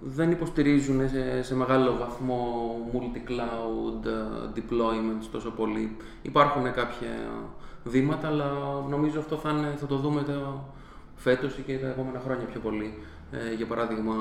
δεν 0.00 0.30
υποστηρίζουν 0.30 1.08
σε, 1.08 1.42
σε 1.42 1.54
μεγάλο 1.54 1.96
βαθμό 1.96 2.74
multi-cloud 2.92 4.06
ε, 4.06 4.60
deployments 4.60 5.26
τόσο 5.32 5.50
πολύ. 5.50 5.96
Υπάρχουν 6.22 6.72
κάποια 6.72 7.08
βήματα, 7.84 8.28
αλλά 8.28 8.52
νομίζω 8.88 9.18
αυτό 9.18 9.36
θα, 9.36 9.50
είναι, 9.50 9.74
θα 9.76 9.86
το 9.86 9.96
δούμε 9.96 10.22
το 10.22 10.64
φέτος 11.16 11.58
ή 11.58 11.62
και 11.62 11.78
τα 11.78 11.86
επόμενα 11.86 12.20
χρόνια 12.24 12.46
πιο 12.46 12.60
πολύ. 12.60 12.98
Ε, 13.30 13.54
για 13.54 13.66
παράδειγμα, 13.66 14.14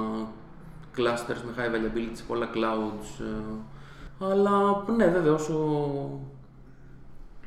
clusters 0.98 1.42
με 1.46 1.54
high 1.58 1.70
availability 1.70 2.14
σε 2.14 2.24
πολλά 2.28 2.50
clouds. 2.54 3.24
Ε, 3.24 4.26
αλλά 4.26 4.84
ναι, 4.98 5.08
βέβαια, 5.08 5.34
όσο 5.34 6.20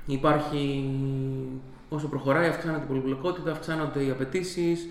υπάρχει, 0.06 0.90
όσο 1.88 2.08
προχωράει, 2.08 2.48
αυξάνεται 2.48 2.84
η 2.84 2.86
πολυπλοκότητα, 2.86 3.50
αυξάνονται 3.50 4.04
οι 4.04 4.10
απαιτήσεις, 4.10 4.86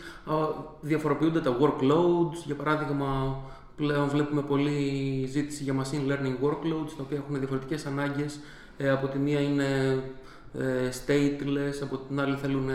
διαφοροποιούνται 0.82 1.42
τα 1.42 1.58
workloads. 1.60 2.38
Για 2.46 2.56
παράδειγμα, 2.56 3.38
πλέον 3.76 4.08
βλέπουμε 4.10 4.42
πολύ 4.42 5.26
ζήτηση 5.30 5.64
για 5.64 5.74
machine 5.74 6.12
learning 6.12 6.46
workloads, 6.46 6.92
τα 6.98 7.04
οποία 7.04 7.18
έχουν 7.18 7.40
διαφορετικές 7.40 7.86
ανάγκες. 7.86 8.40
Ε, 8.78 8.90
από 8.90 9.08
τη 9.08 9.18
μία 9.18 9.40
είναι 9.40 10.04
ε, 10.54 10.90
stateless, 10.90 11.84
από 11.84 11.98
την 11.98 12.20
άλλη 12.20 12.36
θέλουν 12.36 12.70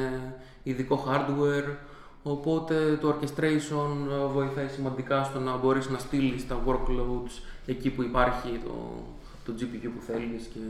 ειδικό 0.63 1.05
hardware. 1.09 1.77
Οπότε 2.23 2.99
το 3.01 3.15
orchestration 3.15 3.91
ε, 4.11 4.27
βοηθάει 4.33 4.69
σημαντικά 4.69 5.25
στο 5.25 5.39
να 5.41 5.57
μπορείς 5.57 5.89
να 5.89 5.99
στείλεις 5.99 6.47
τα 6.47 6.63
workloads 6.67 7.43
εκεί 7.67 7.91
που 7.91 8.03
υπάρχει 8.03 8.61
το, 8.65 9.03
το 9.45 9.53
GPU 9.59 9.89
που 9.95 10.03
θέλεις. 10.07 10.47
Και... 10.47 10.61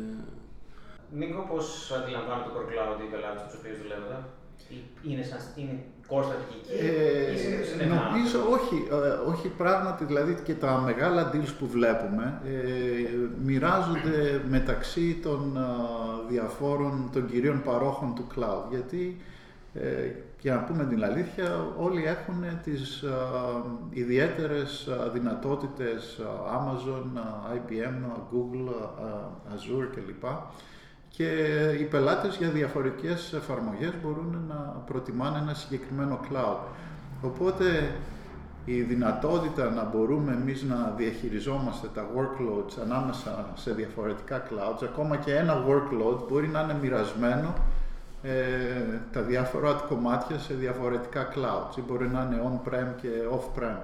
Νίκο, 1.12 1.46
πώς 1.50 1.92
αντιλαμβάνει 2.02 2.42
το 2.42 2.50
core 2.54 2.68
cloud 2.70 3.00
οι 3.00 3.10
πελάτες 3.10 3.42
τους 3.42 3.58
οποίους 3.58 3.78
δουλεύετε; 3.82 4.16
Είναι, 5.02 5.22
σαν, 5.22 5.38
είναι 5.56 5.84
core 6.08 6.24
στρατηγική; 6.24 6.70
Ε, 7.80 7.86
Νομίζω 7.86 8.38
όχι, 8.50 8.88
ε, 8.90 9.30
όχι 9.30 9.48
πράγματι, 9.48 10.04
δηλαδή 10.04 10.38
και 10.44 10.54
τα 10.54 10.80
μεγάλα 10.84 11.30
deals 11.34 11.54
που 11.58 11.66
βλέπουμε 11.66 12.40
ε, 12.44 12.50
μοιράζονται 13.44 14.42
μεταξύ 14.48 15.18
των 15.22 15.56
ε, 15.56 15.60
διαφόρων, 16.28 17.10
των 17.12 17.30
κυρίων 17.30 17.62
παρόχων 17.62 18.14
του 18.14 18.26
cloud. 18.34 18.64
Γιατί 18.70 19.20
ε, 19.74 20.10
και 20.38 20.50
να 20.50 20.58
πούμε 20.58 20.84
την 20.84 21.04
αλήθεια, 21.04 21.66
όλοι 21.78 22.04
έχουν 22.04 22.44
τις 22.62 23.02
α, 23.02 23.12
ιδιαίτερες 23.90 24.88
δυνατότητες 25.12 26.20
Amazon, 26.58 27.04
IBM, 27.54 28.10
Google, 28.32 28.72
Azure 29.54 29.88
κλπ. 29.94 30.24
Και 31.08 31.28
οι 31.80 31.84
πελάτες 31.84 32.36
για 32.36 32.48
διαφορετικές 32.48 33.32
εφαρμογές 33.32 33.92
μπορούν 34.02 34.44
να 34.48 34.54
προτιμάνε 34.86 35.38
ένα 35.38 35.54
συγκεκριμένο 35.54 36.20
cloud. 36.30 36.58
Οπότε 37.22 37.94
η 38.64 38.80
δυνατότητα 38.80 39.70
να 39.70 39.84
μπορούμε 39.84 40.32
εμείς 40.32 40.62
να 40.62 40.94
διαχειριζόμαστε 40.96 41.88
τα 41.94 42.06
workloads 42.16 42.82
ανάμεσα 42.82 43.46
σε 43.54 43.72
διαφορετικά 43.72 44.42
clouds, 44.48 44.82
ακόμα 44.82 45.16
και 45.16 45.34
ένα 45.34 45.64
workload 45.68 46.18
μπορεί 46.28 46.48
να 46.48 46.60
είναι 46.60 46.76
μοιρασμένο 46.82 47.54
ε, 48.28 49.00
τα 49.12 49.20
διάφορα 49.20 49.84
κομμάτια 49.88 50.38
σε 50.38 50.54
διαφορετικά 50.54 51.28
clouds 51.34 51.76
ή 51.76 51.80
μπορεί 51.86 52.08
να 52.08 52.22
είναι 52.22 52.42
on-prem 52.44 52.86
και 53.00 53.08
off-prem. 53.32 53.80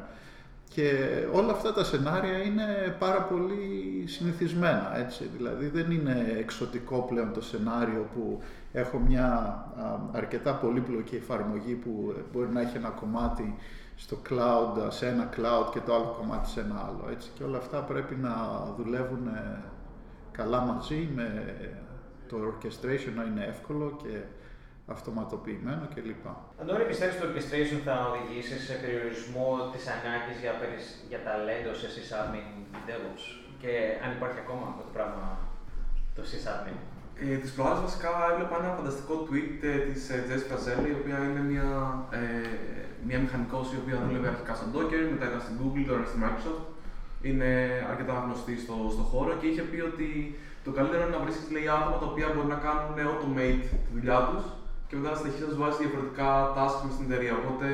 Και 0.69 0.91
όλα 1.33 1.53
αυτά 1.53 1.73
τα 1.73 1.85
σενάρια 1.85 2.43
είναι 2.43 2.97
πάρα 2.99 3.23
πολύ 3.23 4.05
συνηθισμένα, 4.07 4.99
έτσι. 4.99 5.31
Δηλαδή 5.37 5.67
δεν 5.67 5.91
είναι 5.91 6.37
εξωτικό 6.39 7.07
πλέον 7.09 7.33
το 7.33 7.43
σενάριο 7.43 8.09
που 8.15 8.43
έχω 8.73 8.99
μια 8.99 9.27
α, 9.27 9.99
αρκετά 10.13 10.55
πολύπλοκη 10.55 11.17
εφαρμογή 11.17 11.75
που 11.75 12.15
μπορεί 12.33 12.49
να 12.53 12.61
έχει 12.61 12.77
ένα 12.77 12.89
κομμάτι 12.89 13.55
στο 13.97 14.17
cloud, 14.29 14.87
σε 14.89 15.07
ένα 15.07 15.29
cloud 15.37 15.71
και 15.73 15.81
το 15.81 15.95
άλλο 15.95 16.17
κομμάτι 16.19 16.49
σε 16.49 16.61
ένα 16.61 16.85
άλλο. 16.89 17.09
Έτσι. 17.11 17.31
Και 17.35 17.45
όλα 17.45 17.59
αυτά 17.59 17.79
πρέπει 17.79 18.15
να 18.15 18.35
δουλεύουν 18.77 19.27
ε, 19.27 19.63
καλά 20.33 20.61
μαζί, 20.61 21.09
με 21.15 21.55
το 22.35 22.41
orchestration 22.53 23.13
να 23.19 23.25
είναι 23.29 23.45
εύκολο 23.53 23.87
και 24.03 24.15
αυτοματοποιημένο 24.97 25.85
κλπ. 25.95 26.25
Αντώνη, 26.61 26.85
πιστεύεις 26.91 27.15
ότι 27.17 27.23
το 27.27 27.31
orchestration 27.33 27.81
θα 27.89 27.97
οδηγήσει 28.11 28.57
σε 28.69 28.75
περιορισμό 28.83 29.49
της 29.73 29.85
ανάγκης 29.95 30.37
για, 30.45 30.55
για 31.11 31.21
ταλέντο 31.27 31.73
σε 31.81 31.89
sysadmin 31.97 32.49
DevOps; 32.87 33.25
Και 33.63 33.73
αν 34.05 34.11
υπάρχει 34.17 34.39
ακόμα 34.45 34.65
αυτό 34.71 34.83
το 34.89 34.93
πράγμα 34.97 35.27
το 36.17 36.23
sysadmin; 36.31 36.79
Ε, 37.23 37.37
τις 37.43 37.53
προάλλες 37.57 37.83
βασικά 37.89 38.11
έβλεπα 38.33 38.57
ένα 38.63 38.71
φανταστικό 38.79 39.15
tweet 39.29 39.59
ε, 39.73 39.79
της 39.89 40.03
ε, 40.15 40.17
Jessica 40.29 40.57
Zelli, 40.65 40.89
η 40.95 40.97
οποία 41.01 41.19
είναι 41.29 41.43
μια, 41.53 41.69
ε, 42.21 42.23
μια 43.09 43.19
μηχανικός 43.25 43.67
η 43.75 43.79
οποία 43.83 43.97
δούλευε 44.03 44.29
αρχικά 44.35 44.53
στο 44.59 44.67
Docker, 44.75 45.03
μετά 45.13 45.27
ήταν 45.31 45.43
στην 45.47 45.57
Google, 45.61 45.85
τώρα 45.91 46.05
στη 46.11 46.19
Microsoft. 46.25 46.67
Είναι 47.29 47.51
αρκετά 47.91 48.15
γνωστή 48.25 48.55
στο, 48.65 48.77
στο 48.95 49.05
χώρο 49.11 49.33
και 49.41 49.47
είχε 49.51 49.63
πει 49.71 49.81
ότι 49.93 50.09
το 50.65 50.71
καλύτερο 50.77 51.01
είναι 51.03 51.17
να 51.17 51.23
βρίσκεις 51.25 51.47
λέει, 51.55 51.67
άτομα 51.77 51.97
τα 52.03 52.07
οποία 52.13 52.27
μπορεί 52.33 52.49
να 52.57 52.61
κάνουν 52.67 52.95
automate 53.09 53.65
τη 53.85 53.91
δουλειά 53.97 54.19
τους 54.29 54.45
και 54.89 54.95
μετά 54.99 55.11
στη 55.15 55.21
συνεχεία 55.23 55.47
τους 55.51 55.59
βάζεις 55.63 55.81
διαφορετικά 55.83 56.29
tasks 56.57 56.81
μες 56.85 56.95
στην 56.97 57.07
εταιρεία. 57.09 57.35
Οπότε 57.41 57.67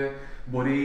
μπορεί 0.51 0.81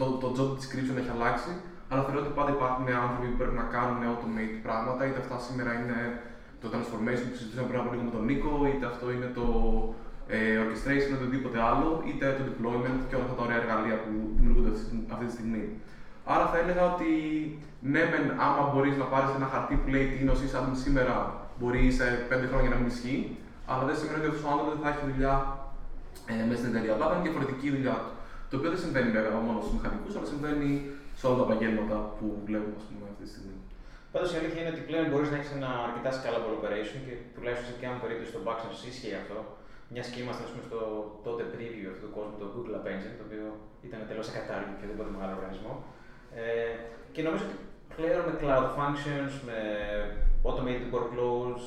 το, 0.00 0.06
το 0.22 0.28
job 0.36 0.48
description 0.58 0.94
να 0.96 1.02
έχει 1.02 1.14
αλλάξει, 1.16 1.52
αλλά 1.90 2.02
θεωρώ 2.06 2.18
ότι 2.24 2.32
πάντα 2.38 2.50
υπάρχουν 2.58 2.84
άνθρωποι 3.04 3.26
που 3.30 3.38
πρέπει 3.40 3.58
να 3.62 3.66
κάνουν 3.74 3.98
automate 4.10 4.56
πράγματα, 4.66 5.00
είτε 5.06 5.18
αυτά 5.24 5.36
σήμερα 5.46 5.70
είναι 5.78 5.98
το 6.62 6.66
transformation 6.74 7.26
που 7.30 7.38
συζητήσαμε 7.38 7.68
πριν 7.68 7.80
από 7.80 7.90
λίγο 7.92 8.04
με 8.08 8.12
τον 8.16 8.24
Νίκο, 8.28 8.52
είτε 8.70 8.84
αυτό 8.92 9.06
είναι 9.14 9.28
το 9.38 9.46
ε, 10.34 10.38
orchestration, 10.62 11.06
είτε 11.08 11.18
οτιδήποτε 11.20 11.58
άλλο, 11.68 11.88
είτε 12.08 12.24
το 12.38 12.42
deployment 12.48 12.98
και 13.08 13.14
όλα 13.16 13.24
αυτά 13.26 13.36
τα 13.38 13.44
ωραία 13.46 13.58
εργαλεία 13.62 13.96
που 14.04 14.12
δημιουργούνται 14.36 14.72
αυτή 15.14 15.24
τη 15.28 15.34
στιγμή. 15.36 15.64
Άρα 16.32 16.46
θα 16.52 16.56
έλεγα 16.62 16.84
ότι 16.92 17.10
ναι, 17.92 18.02
μεν, 18.10 18.24
άμα 18.46 18.62
μπορείς 18.70 18.96
να 19.02 19.06
πάρεις 19.12 19.30
ένα 19.38 19.48
χαρτί 19.52 19.74
που 19.80 19.88
λέει 19.94 20.04
τι 20.10 20.16
είναι 20.20 20.34
ο 20.36 20.38
sysadmin 20.40 20.76
σήμερα, 20.84 21.14
μπορεί 21.58 21.82
σε 21.98 22.04
5 22.30 22.48
χρόνια 22.50 22.70
να 22.74 22.78
μην 22.80 22.88
ισχύει, 22.94 23.20
αλλά 23.70 23.82
δεν 23.88 23.96
σημαίνει 23.98 24.18
ότι 24.20 24.28
αυτός 24.30 24.44
ο 24.48 24.50
άνθρωπος 24.52 24.72
δεν 24.74 24.82
θα 24.84 24.90
έχει 24.92 25.04
δουλειά 25.10 25.34
ε, 26.32 26.34
μέσα 26.48 26.60
στην 26.60 26.70
εταιρεία. 26.72 26.92
Αλλά 26.94 27.04
θα 27.08 27.14
είναι 27.14 27.26
διαφορετική 27.28 27.68
δουλειά 27.76 27.96
του. 28.02 28.10
Το 28.48 28.54
οποίο 28.58 28.70
δεν 28.74 28.80
συμβαίνει 28.84 29.10
βέβαια 29.18 29.32
μόνο 29.46 29.58
στους 29.62 29.74
μηχανικούς, 29.76 30.12
αλλά 30.16 30.28
συμβαίνει 30.34 30.70
σε 31.18 31.24
όλα 31.26 31.36
τα 31.40 31.44
επαγγέλματα 31.48 31.96
που 32.16 32.26
βλέπουμε 32.46 32.78
πούμε, 32.88 33.04
αυτή 33.12 33.22
τη 33.26 33.30
στιγμή. 33.34 33.56
Πάντως 34.12 34.28
η 34.34 34.36
αλήθεια 34.40 34.60
είναι 34.62 34.72
ότι 34.74 34.82
πλέον 34.88 35.04
μπορείς 35.10 35.30
να 35.32 35.36
έχεις 35.38 35.52
ένα 35.58 35.70
αρκετά 35.86 36.10
scalable 36.18 36.54
operation 36.58 36.98
και 37.06 37.14
τουλάχιστον 37.34 37.72
και 37.78 37.86
αν 37.90 37.94
το 38.00 38.04
ρίχνει 38.10 38.26
στο 38.32 38.40
Backend 38.46 38.72
ισχύει 38.92 39.16
αυτό. 39.22 39.38
Μιας 39.92 40.06
και 40.12 40.18
είμαστε 40.22 40.42
πούμε, 40.50 40.64
στο 40.68 40.80
τότε 41.26 41.42
preview 41.52 41.86
αυτού 41.92 42.00
του 42.04 42.12
κόσμου, 42.16 42.36
το 42.42 42.46
Google 42.52 42.74
App 42.78 42.86
Engine, 42.92 43.14
το 43.18 43.24
οποίο 43.28 43.44
ήταν 43.86 43.98
εντελώ 44.04 44.22
ακατάλληλο 44.30 44.68
και 44.68 44.76
οποιοδήποτε 44.78 45.10
μεγάλο 45.16 45.32
οργανισμό. 45.38 45.72
Ε, 46.40 46.42
και 47.14 47.22
νομίζω 47.26 47.44
ότι 47.48 47.56
πλέον 47.96 48.22
με 48.28 48.34
cloud 48.40 48.68
functions, 48.78 49.32
με 49.48 49.58
automated 50.48 50.86
workloads, 50.94 51.66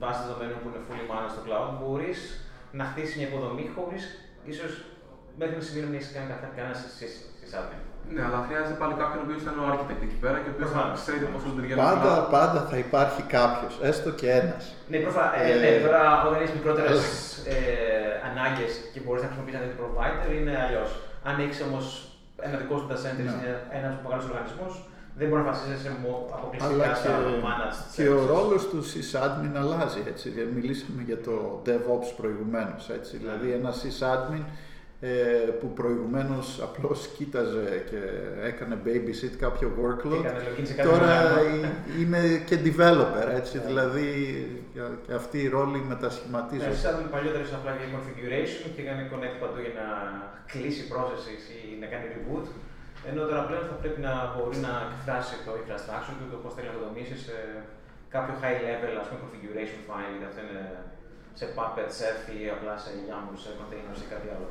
βάσει 0.00 0.20
δεδομένων 0.26 0.56
που 0.60 0.68
είναι 0.68 0.82
fully 0.86 1.04
managed 1.10 1.32
στο 1.34 1.42
cloud, 1.46 1.70
μπορείς 1.78 2.20
να 2.78 2.84
χτίσεις 2.90 3.16
μια 3.16 3.28
υποδομή 3.28 3.64
χωρίς 3.76 4.02
ίσως 4.52 4.72
μέχρι 5.38 5.54
να 5.56 5.62
σημείο 5.66 5.88
να 5.88 5.96
έχεις 5.98 6.10
κάνει 6.14 6.28
κανένα 6.56 6.76
sysadmin. 6.98 7.82
Ναι, 8.14 8.22
αλλά 8.26 8.38
χρειάζεται 8.46 8.76
πάλι 8.82 8.94
κάποιον 9.02 9.20
ο 9.22 9.24
οποίος 9.26 9.40
ήταν 9.44 9.56
ο 9.62 9.64
architect 9.72 10.02
εκεί 10.08 10.18
πέρα 10.24 10.36
και 10.42 10.48
ο 10.50 10.52
οποίος 10.54 10.70
θα 10.74 10.82
ξέρει 11.00 11.18
πώς 11.32 11.42
λειτουργεί 11.48 11.74
Πάντα, 11.74 12.12
πάντα 12.36 12.60
θα 12.70 12.76
υπάρχει 12.86 13.22
κάποιος, 13.36 13.74
έστω 13.88 14.10
και 14.20 14.28
ένας. 14.40 14.62
Ναι, 14.90 14.98
προφα... 15.04 15.24
ε, 15.40 15.54
ναι, 15.62 15.70
τώρα 15.86 16.02
όταν 16.26 16.38
έχεις 16.42 16.54
μικρότερες 16.58 17.00
ε, 17.54 17.56
ανάγκες 18.28 18.72
και 18.92 19.00
μπορείς 19.00 19.22
να 19.22 19.28
χρησιμοποιήσεις 19.28 19.60
ένα 19.60 19.74
provider 19.80 20.30
είναι 20.38 20.54
αλλιώς. 20.64 20.90
Αν 21.28 21.34
έχεις 21.44 21.60
όμως 21.68 21.84
ένα 22.46 22.56
δικό 22.58 22.76
σου 22.78 22.86
data 22.90 22.98
center, 23.04 23.24
ναι. 23.24 23.78
ένας 23.78 23.94
μεγάλος 24.02 24.24
οργανισμός, 24.24 24.88
δεν 25.18 25.28
μπορεί 25.28 25.42
να 25.42 25.50
βασίζεσαι 25.50 25.90
αποκλειστικά 26.36 26.94
στα 26.94 27.10
managed 27.46 27.94
Και 27.94 28.08
ο 28.08 28.26
ρόλος 28.26 28.68
τους 28.68 28.86
sysadmin 28.94 29.54
αλλάζει. 29.56 30.02
Έτσι. 30.06 30.32
Μιλήσαμε 30.54 31.02
για 31.02 31.20
το 31.20 31.62
DevOps 31.66 32.08
προηγουμένως. 32.16 32.90
Δηλαδή, 33.12 33.50
ένας 33.52 33.84
sysadmin 33.84 34.42
ε, 34.42 34.67
που 35.60 35.72
προηγουμένως 35.78 36.46
απλώς 36.62 36.98
κοίταζε 37.16 37.84
και 37.90 38.00
έκανε 38.50 38.74
babysit 38.86 39.34
κάποιο 39.44 39.68
workload, 39.80 40.24
τώρα 40.90 41.14
είναι 42.00 42.20
και 42.48 42.56
developer, 42.66 43.26
έτσι, 43.40 43.56
ναι. 43.56 43.64
δηλαδή 43.68 44.08
και 45.06 45.12
αυτή 45.20 45.38
η 45.46 45.48
ρόλη 45.56 45.78
μετασχηματίζεται. 45.92 46.70
Ναι, 46.70 46.82
σαν 46.84 46.96
παλιότερα 47.14 47.44
απλά 47.58 47.72
για 47.78 47.88
configuration 47.94 48.68
και 48.74 48.82
έκανε 48.84 49.02
connect 49.12 49.36
παντού 49.42 49.58
για 49.66 49.74
να 49.80 49.86
κλείσει 50.52 50.82
processes 50.92 51.44
ή 51.58 51.60
να 51.82 51.86
κάνει 51.92 52.06
reboot, 52.14 52.46
ενώ 53.08 53.20
τώρα 53.30 53.42
πλέον 53.48 53.64
θα 53.70 53.76
πρέπει 53.82 54.00
να 54.08 54.12
μπορεί 54.32 54.56
να 54.68 54.72
εκφράσει 54.86 55.34
το 55.46 55.52
infrastructure 55.60 56.16
του, 56.18 56.28
το 56.32 56.38
πώς 56.42 56.52
θέλει 56.54 56.68
να 56.70 56.76
το 56.76 56.82
δομήσει 56.86 57.16
σε 57.26 57.36
κάποιο 58.14 58.34
high 58.42 58.60
level 58.66 58.92
ας 59.02 59.06
πούμε, 59.08 59.20
configuration 59.24 59.80
file, 59.88 60.12
είτε 60.14 60.26
αυτό 60.30 60.40
είναι 60.44 60.64
σε 61.40 61.46
Puppet, 61.56 61.90
Chef 61.98 62.20
ή 62.36 62.38
απλά 62.56 62.74
σε 62.84 62.90
YAML, 63.08 63.34
σε 63.44 63.50
containers 63.58 64.00
ή 64.04 64.06
κάτι 64.14 64.28
άλλο. 64.34 64.48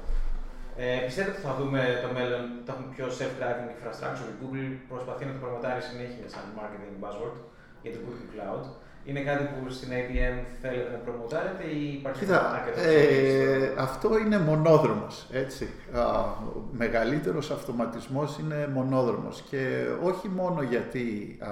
Ε, 0.80 0.86
πιστεύετε 1.08 1.38
ότι 1.38 1.46
θα 1.48 1.54
δούμε 1.60 1.82
το 2.04 2.10
μέλλον, 2.18 2.44
θα 2.66 2.72
έχουμε 2.74 2.90
πιο 2.96 3.06
self-driving 3.18 3.70
infrastructure. 3.76 4.30
Η 4.34 4.36
Google 4.42 4.70
προσπαθεί 4.92 5.24
να 5.26 5.34
το 5.36 5.40
προμοτάρει 5.44 5.82
συνέχεια 5.90 6.26
σαν 6.34 6.46
marketing 6.58 6.96
buzzword 7.04 7.38
για 7.84 7.92
το 7.94 8.00
Google 8.06 8.28
Cloud. 8.34 8.66
Είναι 9.10 9.22
κάτι 9.30 9.44
που 9.44 9.70
στην 9.70 9.90
IBM 9.92 10.36
θέλετε 10.62 10.90
να 10.92 10.98
προμοτάρετε 10.98 11.63
ή 11.63 11.94
υπάρχει 11.94 12.20
Κοίτα, 12.20 12.63
ε, 12.86 13.74
αυτό 13.78 14.18
είναι 14.18 14.40
μονόδρομος, 14.40 15.28
έτσι. 15.32 15.70
ο 15.94 16.70
μεγαλύτερος 16.72 17.52
αυτοματισμός 17.52 18.38
είναι 18.38 18.70
μονόδρομος 18.74 19.42
και 19.50 19.86
όχι 20.04 20.30
μόνο 20.30 20.62
γιατί 20.62 21.38
α, 21.42 21.48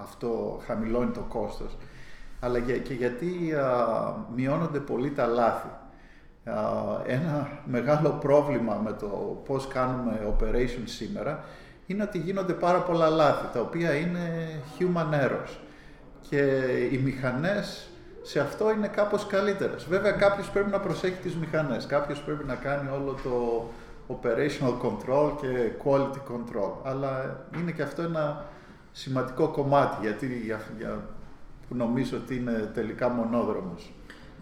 αυτό 0.00 0.60
χαμηλώνει 0.66 1.10
το 1.10 1.24
κόστος, 1.28 1.76
αλλά 2.40 2.60
και 2.60 2.94
γιατί 2.94 3.54
α, 3.54 3.66
μειώνονται 4.36 4.78
πολύ 4.78 5.10
τα 5.10 5.26
λάθη 5.26 5.68
ένα 7.06 7.48
μεγάλο 7.64 8.10
πρόβλημα 8.10 8.80
με 8.84 8.92
το 8.92 9.42
πώς 9.46 9.68
κάνουμε 9.68 10.34
operation 10.38 10.82
σήμερα 10.84 11.44
είναι 11.86 12.02
ότι 12.02 12.18
γίνονται 12.18 12.52
πάρα 12.52 12.78
πολλά 12.82 13.08
λάθη, 13.08 13.46
τα 13.52 13.60
οποία 13.60 13.94
είναι 13.94 14.48
human 14.78 15.14
errors. 15.24 15.56
Και 16.28 16.38
οι 16.92 16.98
μηχανές 16.98 17.90
σε 18.22 18.40
αυτό 18.40 18.70
είναι 18.70 18.88
κάπως 18.88 19.26
καλύτερες. 19.26 19.84
Βέβαια 19.84 20.12
κάποιος 20.12 20.50
πρέπει 20.50 20.70
να 20.70 20.80
προσέχει 20.80 21.20
τις 21.20 21.36
μηχανές, 21.36 21.86
κάποιος 21.86 22.20
πρέπει 22.20 22.44
να 22.44 22.54
κάνει 22.54 22.88
όλο 22.88 23.16
το 23.22 23.64
operational 24.16 24.74
control 24.82 25.32
και 25.40 25.70
quality 25.84 26.32
control. 26.32 26.72
Αλλά 26.82 27.40
είναι 27.60 27.70
και 27.70 27.82
αυτό 27.82 28.02
ένα 28.02 28.44
σημαντικό 28.92 29.48
κομμάτι, 29.48 29.96
γιατί 30.00 30.26
για, 30.44 30.60
για, 30.78 31.04
που 31.68 31.74
νομίζω 31.74 32.16
ότι 32.16 32.36
είναι 32.36 32.70
τελικά 32.74 33.08
μονόδρομος. 33.08 33.92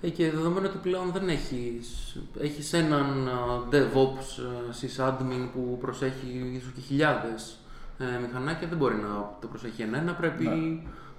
Ε, 0.00 0.08
και 0.08 0.30
δεδομένου 0.30 0.66
ότι 0.68 0.78
πλέον 0.82 1.12
δεν 1.12 1.28
έχεις, 1.28 2.16
έχεις 2.40 2.72
έναν 2.72 3.28
DevOps 3.70 4.42
sysadmin 4.80 5.48
που 5.52 5.78
προσέχει 5.80 6.52
ίσως 6.54 6.72
και 6.74 6.80
χιλιάδες 6.80 7.58
ε, 7.98 8.04
μηχανάκια, 8.20 8.68
δεν 8.68 8.78
μπορεί 8.78 8.94
να 8.94 9.36
το 9.40 9.46
προσέχει 9.46 9.82
ένα, 9.82 10.12
πρέπει 10.12 10.44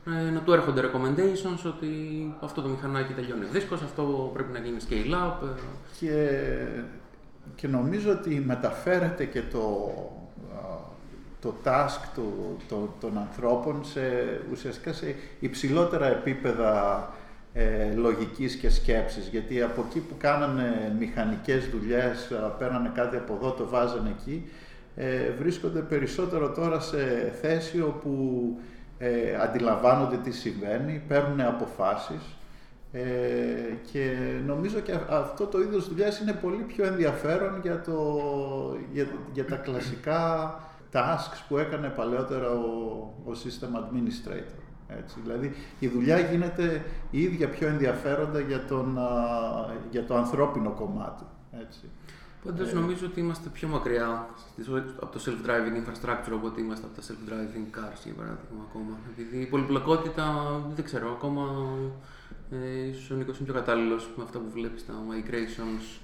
ναι. 0.05 0.17
ε, 0.27 0.29
να 0.29 0.39
του 0.39 0.53
έρχονται 0.53 0.81
recommendations 0.81 1.65
ότι 1.65 1.89
αυτό 2.41 2.61
το 2.61 2.67
μηχανάκι 2.67 3.13
τελειώνει 3.13 3.45
δίσκος, 3.45 3.81
αυτό 3.81 4.31
πρέπει 4.33 4.51
να 4.51 4.59
γίνει 4.59 4.77
scale 4.89 5.13
up. 5.13 5.43
Ε. 5.43 5.59
Και, 5.99 6.29
και 7.55 7.67
νομίζω 7.67 8.11
ότι 8.11 8.43
μεταφέρεται 8.45 9.25
και 9.25 9.41
το, 9.51 9.93
το 11.41 11.53
task 11.63 11.99
του, 12.15 12.57
το, 12.67 12.93
των 12.99 13.17
ανθρώπων 13.17 13.85
σε, 13.85 14.01
ουσιαστικά 14.51 14.93
σε 14.93 15.15
υψηλότερα 15.39 16.07
επίπεδα 16.07 17.07
ε, 17.53 17.93
λογικής 17.95 18.55
και 18.55 18.69
σκέψης, 18.69 19.27
γιατί 19.27 19.62
από 19.62 19.85
εκεί 19.89 19.99
που 19.99 20.13
κάνανε 20.17 20.95
μηχανικές 20.99 21.69
δουλειές, 21.69 22.31
πέρανε 22.59 22.91
κάτι 22.93 23.15
από 23.15 23.33
εδώ, 23.41 23.51
το 23.51 23.67
βάζανε 23.67 24.09
εκεί, 24.19 24.49
ε, 24.95 25.31
βρίσκονται 25.39 25.79
περισσότερο 25.79 26.49
τώρα 26.49 26.79
σε 26.79 27.33
θέση 27.41 27.81
όπου 27.81 28.13
ε, 28.97 29.35
αντιλαμβάνονται 29.41 30.17
τι 30.23 30.31
συμβαίνει, 30.31 31.01
παίρνουν 31.07 31.41
αποφάσεις 31.41 32.21
Ε, 32.91 33.01
και 33.91 34.15
νομίζω 34.45 34.79
και 34.79 34.91
α- 34.91 35.05
αυτό 35.09 35.45
το 35.45 35.62
είδος 35.62 35.89
δουλειάς 35.89 36.19
είναι 36.19 36.33
πολύ 36.33 36.63
πιο 36.63 36.85
ενδιαφέρον 36.85 37.59
για, 37.62 37.81
το, 37.81 38.21
για, 38.93 39.07
για 39.33 39.45
τα 39.45 39.55
κλασικά 39.55 40.53
tasks 40.93 41.39
που 41.47 41.57
έκανε 41.57 41.88
παλαιότερα 41.88 42.49
ο, 42.51 42.63
ο 43.25 43.31
System 43.31 43.77
Administrator. 43.79 44.63
Έτσι. 44.97 45.15
Δηλαδή 45.23 45.54
η 45.80 45.88
δουλειά 45.88 46.19
γίνεται 46.19 46.84
η 47.12 47.21
ίδια 47.21 47.49
πιο 47.49 47.67
ενδιαφέροντα 47.67 48.39
για, 48.39 48.65
τον, 48.65 48.97
α, 48.99 49.10
για 49.91 50.06
το 50.06 50.15
ανθρώπινο 50.15 50.69
κομμάτι. 50.69 51.23
Έτσι. 51.62 51.80
Πάντως 52.45 52.71
Ε, 52.71 52.75
νομίζω 52.75 53.06
ότι 53.06 53.19
είμαστε 53.19 53.49
πιο 53.54 53.67
μακριά 53.67 54.28
στις- 54.52 54.67
από 55.02 55.12
το 55.12 55.19
self-driving 55.25 55.75
infrastructure 55.82 56.34
από 56.34 56.47
ότι 56.47 56.62
είμαστε 56.62 56.86
από 56.86 56.95
τα 56.95 57.02
self-driving 57.08 57.78
cars 57.78 58.02
για 58.04 58.13
παράδειγμα 58.13 58.65
ακόμα. 58.69 58.97
Επειδή 59.17 59.38
η 59.41 59.45
πολυπλοκότητα 59.45 60.25
δεν 60.75 60.86
ξέρω 60.86 61.12
ακόμα. 61.12 61.43
Ε, 62.52 62.88
ίσως 62.89 63.10
ο 63.12 63.15
Νίκος 63.15 63.38
είναι 63.38 63.45
πιο 63.45 63.54
κατάλληλος 63.60 64.10
με 64.17 64.23
αυτά 64.23 64.39
που 64.39 64.49
βλέπεις 64.54 64.82
στα 64.82 64.93
migrations 65.10 65.99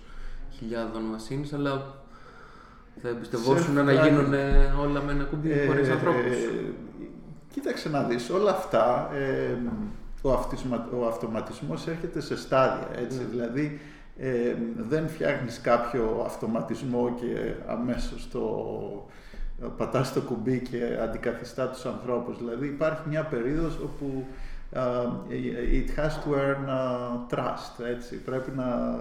χιλιάδων 0.51 1.01
machines, 1.15 1.49
αλλά 1.53 1.93
θα 3.01 3.07
εμπιστευόσουν 3.07 3.73
να 3.73 3.83
Self-driving. 3.83 4.03
γίνουν 4.03 4.33
ε, 4.33 4.73
όλα 4.79 5.01
με 5.01 5.11
ένα 5.11 5.23
κουμπί 5.23 5.51
Ε, 5.51 5.65
χωρίς 5.65 5.89
ανθρώπους. 5.89 6.21
ε, 6.21 6.73
κοίταξε 7.55 7.89
να 7.89 8.03
δεις, 8.03 8.29
όλα 8.29 8.51
αυτά, 8.51 9.09
ε, 9.13 9.57
ο, 10.21 10.31
αυτισμα, 10.31 10.87
ο 10.99 11.05
αυτοματισμός 11.05 11.87
έρχεται 11.87 12.21
σε 12.21 12.37
στάδια, 12.37 12.87
έτσι, 12.95 13.17
Ναι. 13.17 13.23
δηλαδή 13.23 13.79
ε, 14.17 14.55
δεν 14.77 15.07
φτιάχνεις 15.07 15.61
κάποιο 15.61 16.23
αυτοματισμό 16.25 17.15
και 17.19 17.53
αμέσως 17.67 18.29
το 18.31 18.41
πατάς 19.77 20.13
το 20.13 20.21
κουμπί 20.21 20.59
και 20.59 20.97
αντικαθιστά 21.01 21.67
τους 21.69 21.85
ανθρώπους, 21.85 22.37
δηλαδή 22.37 22.67
υπάρχει 22.67 23.09
μια 23.09 23.23
περίοδος 23.23 23.79
όπου 23.83 24.25
α, 24.73 24.81
it 25.69 25.99
has 25.99 26.13
to 26.23 26.35
earn 26.35 26.67
uh, 26.67 27.35
trust, 27.35 27.85
έτσι, 27.95 28.15
πρέπει 28.15 28.51
να, 28.51 28.99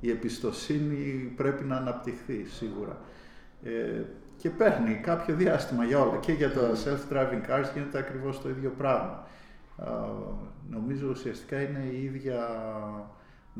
η 0.00 0.10
εμπιστοσύνη 0.10 1.32
πρέπει 1.36 1.64
να 1.64 1.76
αναπτυχθεί 1.76 2.44
σίγουρα. 2.44 2.98
Ε, 3.62 4.02
και 4.40 4.50
παίρνει 4.50 4.94
κάποιο 4.94 5.34
διάστημα 5.34 5.84
για 5.84 5.98
όλα. 6.00 6.16
Και 6.16 6.32
για 6.32 6.52
τα 6.52 6.66
self-driving 6.84 7.42
cars 7.50 7.68
γίνεται 7.74 7.98
ακριβώς 7.98 8.40
το 8.42 8.48
ίδιο 8.48 8.70
πράγμα. 8.78 9.26
Α, 9.76 9.86
νομίζω 10.70 11.06
ουσιαστικά 11.08 11.56
είναι 11.60 11.84
η 11.92 12.02
ίδια 12.04 12.38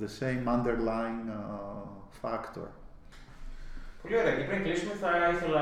the 0.00 0.10
same 0.20 0.44
underlying 0.54 1.22
uh, 1.38 2.22
factor. 2.22 2.68
Πολύ 4.02 4.18
ωραία. 4.20 4.34
Και 4.36 4.46
πριν 4.48 4.62
κλείσουμε, 4.62 4.94
θα 5.02 5.10
ήθελα 5.34 5.60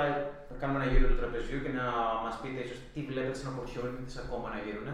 να 0.51 0.57
κάνουμε 0.61 0.79
ένα 0.83 0.93
γύρο 0.93 1.07
του 1.09 1.19
τραπεζιού 1.23 1.59
και 1.65 1.73
να 1.81 1.87
μας 2.25 2.35
πείτε 2.41 2.61
ίσως 2.67 2.81
τι 2.95 3.01
βλέπετε 3.11 3.39
σαν 3.39 3.51
opportunities 3.57 4.17
ακόμα 4.25 4.47
να 4.55 4.59
γίνουν. 4.65 4.89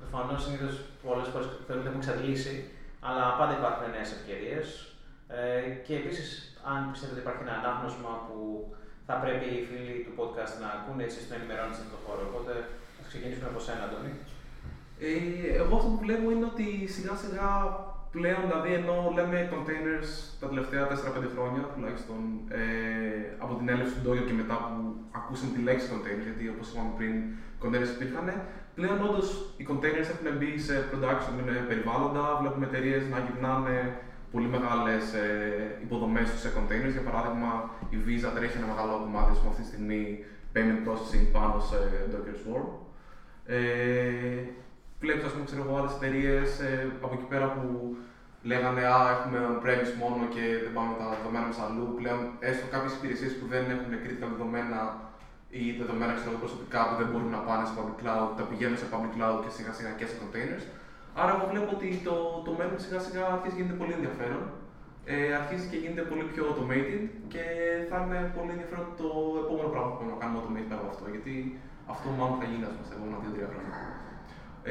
Προφανώς 0.00 0.38
συνήθως 0.44 0.74
πολλές 1.04 1.28
φορές 1.32 1.46
θεωρούμε 1.66 1.82
ότι 1.82 1.90
έχουμε 1.90 2.04
εξαντλήσει, 2.04 2.54
αλλά 3.08 3.24
πάντα 3.38 3.52
υπάρχουν 3.58 3.90
νέες 3.94 4.10
ευκαιρίες. 4.16 4.66
Ε, 5.38 5.60
και 5.86 5.94
επίσης, 6.00 6.26
αν 6.72 6.78
πιστεύετε 6.92 7.18
ότι 7.18 7.24
υπάρχει 7.24 7.42
ένα 7.46 7.54
ανάγνωσμα 7.60 8.12
που 8.26 8.38
θα 9.08 9.16
πρέπει 9.22 9.46
οι 9.54 9.62
φίλοι 9.68 9.96
του 10.04 10.14
podcast 10.18 10.54
να 10.62 10.68
ακούνε, 10.76 11.02
έτσι 11.06 11.18
ώστε 11.20 11.30
να 11.32 11.38
ενημερώνεστε 11.38 11.84
στον 11.88 12.00
χώρο. 12.04 12.22
Οπότε 12.30 12.52
θα 12.96 13.02
ξεκινήσουμε 13.08 13.48
από 13.52 13.60
σένα, 13.66 13.82
Αντώνη. 13.86 14.12
Ε, 15.06 15.12
εγώ 15.60 15.74
αυτό 15.78 15.88
που 15.92 16.02
βλέπω 16.06 16.26
είναι 16.32 16.48
ότι 16.52 16.66
σιγά 16.94 17.14
σιγά 17.22 17.48
πλέον, 18.16 18.42
δηλαδή 18.46 18.70
ενώ 18.80 18.96
λέμε 19.16 19.38
containers 19.52 20.10
τα 20.40 20.46
τελευταία 20.50 20.82
4-5 20.90 20.92
χρόνια 21.34 21.62
τουλάχιστον 21.72 22.20
ε, 22.60 22.62
από 23.44 23.52
την 23.58 23.66
έλευση 23.72 23.94
του 23.94 24.04
Dojo 24.06 24.24
και 24.28 24.38
μετά 24.40 24.56
που 24.64 24.74
ακούσαμε 25.18 25.50
τη 25.54 25.60
λέξη 25.68 25.86
containers, 25.92 26.26
γιατί 26.28 26.44
όπως 26.54 26.66
είπαμε 26.70 26.92
πριν, 26.98 27.14
containers 27.62 27.92
υπήρχαν, 27.96 28.26
πλέον 28.76 28.98
όντως 29.08 29.28
οι 29.58 29.64
containers 29.70 30.08
έχουν 30.14 30.28
μπει 30.38 30.50
σε 30.66 30.74
production 30.90 31.34
με 31.48 31.54
περιβάλλοντα. 31.70 32.24
Βλέπουμε 32.40 32.64
εταιρείες 32.70 33.02
να 33.12 33.18
γυρνάνε 33.24 33.76
πολύ 34.32 34.46
μεγάλες 34.46 35.12
ε, 35.12 35.78
υποδομές 35.82 36.30
του 36.30 36.38
σε 36.38 36.52
containers. 36.56 36.92
Για 36.96 37.06
παράδειγμα, 37.08 37.70
η 37.94 37.96
Visa 38.04 38.30
τρέχει 38.34 38.56
ένα 38.56 38.66
μεγάλο 38.66 38.92
κομμάτι 39.04 39.30
ας 39.30 39.38
πούμε, 39.38 39.50
αυτή 39.50 39.62
τη 39.62 39.68
στιγμή 39.72 40.02
payment 40.54 40.80
processing 40.86 41.26
πάνω 41.32 41.60
σε 41.68 41.76
Docker 42.12 42.36
Swarm. 42.42 42.68
Ε, 43.46 43.58
Βλέπεις, 45.00 45.24
ας 45.24 45.32
πούμε, 45.32 45.44
ξέρω 45.44 45.62
εγώ, 45.64 45.74
άλλες 45.78 45.94
εταιρείες 45.98 46.48
ε, 46.60 46.72
από 47.04 47.14
εκεί 47.16 47.28
πέρα 47.32 47.46
που 47.54 47.96
λέγανε 48.50 48.82
Α, 48.96 48.98
έχουμε 49.14 49.38
on-premise 49.50 49.92
μόνο 50.02 50.22
και 50.34 50.44
δεν 50.64 50.72
πάμε 50.76 50.92
τα 51.00 51.06
δεδομένα 51.14 51.46
μας 51.50 51.60
αλλού. 51.64 51.86
Πλέον, 52.00 52.20
έστω 52.48 52.66
κάποιες 52.74 52.92
υπηρεσίες 52.98 53.32
που 53.38 53.46
δεν 53.52 53.64
έχουν 53.74 53.90
critical 54.02 54.30
δεδομένα 54.34 54.78
ή 55.60 55.62
δεδομένα 55.80 56.12
ξέρω, 56.16 56.30
εγώ, 56.30 56.40
προσωπικά 56.44 56.80
που 56.88 56.94
δεν 57.00 57.08
μπορούν 57.10 57.30
να 57.36 57.40
πάνε 57.48 57.64
σε 57.68 57.74
public 57.78 57.98
cloud, 58.02 58.28
τα 58.38 58.44
πηγαίνουν 58.48 58.78
σε 58.82 58.88
public 58.92 59.12
cloud 59.16 59.38
και 59.44 59.50
σιγά 59.56 59.72
σιγά 59.78 59.92
και 59.98 60.06
σε 60.10 60.16
containers. 60.20 60.64
Άρα, 61.20 61.32
εγώ 61.36 61.46
βλέπω 61.52 61.70
ότι 61.76 61.88
το, 62.08 62.14
το 62.46 62.52
μέλλον 62.58 62.78
σιγά 62.84 62.98
σιγά 63.06 63.22
αρχίζει 63.34 63.54
και 63.54 63.62
γίνεται 63.62 63.80
πολύ 63.82 63.94
ενδιαφέρον. 63.98 64.42
Ε, 65.12 65.16
αρχίζει 65.40 65.66
και 65.70 65.78
γίνεται 65.82 66.04
πολύ 66.10 66.24
πιο 66.32 66.42
automated 66.50 67.02
και 67.32 67.44
θα 67.90 67.96
είναι 68.02 68.20
πολύ 68.36 68.50
ενδιαφέρον 68.54 68.86
το 69.00 69.08
επόμενο 69.42 69.68
πράγμα 69.72 69.88
που 69.90 69.96
μπορούμε 69.96 70.14
να 70.16 70.22
κάνουμε 70.22 70.38
automate 70.40 70.68
πέρα 70.70 70.82
από 70.84 70.92
αυτό. 70.94 71.04
Γιατί 71.14 71.34
αυτό 71.92 72.06
μάλλον 72.18 72.36
θα 72.40 72.46
γίνει, 72.50 72.64
ας 72.68 72.74
πούμε, 72.74 72.86
στα 72.88 72.94
επόμενα 72.96 73.18
2-3 73.24 73.52
χρόνια. 73.52 73.74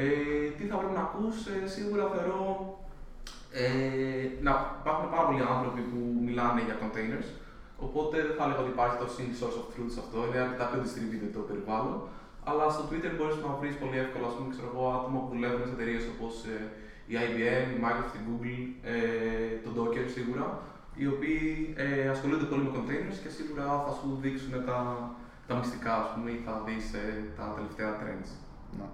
Ε, 0.00 0.06
τι 0.56 0.64
θα 0.70 0.76
πρέπει 0.80 0.96
να 1.00 1.04
ακούς, 1.08 1.36
ε, 1.52 1.56
σίγουρα 1.74 2.04
θεωρώ 2.14 2.42
ε, 3.62 4.26
να 4.46 4.52
υπάρχουν 4.80 5.06
πάρα 5.14 5.24
πολλοί 5.28 5.42
άνθρωποι 5.54 5.82
που 5.90 5.98
μιλάνε 6.26 6.60
για 6.68 6.76
containers. 6.82 7.28
Οπότε 7.86 8.16
δεν 8.28 8.34
θα 8.38 8.44
έλεγα 8.44 8.62
ότι 8.64 8.72
υπάρχει 8.76 8.96
το 9.02 9.08
single 9.14 9.36
source 9.40 9.58
of 9.60 9.66
truth 9.72 9.92
σε 9.94 10.00
αυτό, 10.04 10.18
είναι 10.26 10.40
αρκετά 10.44 10.64
πιο 10.70 10.78
distributed 10.84 11.30
το 11.36 11.42
περιβάλλον. 11.50 11.96
Αλλά 12.48 12.64
στο 12.74 12.82
Twitter 12.88 13.12
μπορείς 13.16 13.36
να 13.44 13.50
βρεις 13.60 13.76
πολύ 13.82 13.98
εύκολα 14.04 14.26
ας 14.30 14.34
πούμε, 14.36 14.48
ξέρω 14.54 14.68
εγώ, 14.72 14.84
άτομα 14.96 15.18
που 15.20 15.30
δουλεύουν 15.34 15.66
σε 15.68 15.74
εταιρείες 15.76 16.04
όπως 16.14 16.32
ε, 16.54 16.58
η 17.10 17.14
IBM, 17.26 17.66
η 17.74 17.78
Microsoft, 17.84 18.16
η 18.20 18.22
Google, 18.28 18.62
ε, 18.92 18.96
το 19.64 19.70
Docker 19.76 20.06
σίγουρα, 20.16 20.46
οι 21.00 21.06
οποίοι 21.14 21.46
ε, 21.84 22.08
ασχολούνται 22.14 22.48
πολύ 22.50 22.62
με 22.64 22.70
containers 22.76 23.18
και 23.22 23.30
σίγουρα 23.36 23.64
θα 23.86 23.92
σου 23.98 24.08
δείξουν 24.22 24.52
τα, 24.68 24.78
τα 25.48 25.54
μυστικά 25.58 25.92
ας 26.02 26.08
πούμε, 26.12 26.28
ή 26.36 26.38
θα 26.46 26.54
δεις 26.66 26.86
ε, 27.02 27.04
τα 27.36 27.44
τελευταία 27.56 27.90
trends. 28.00 28.30
Να. 28.78 28.86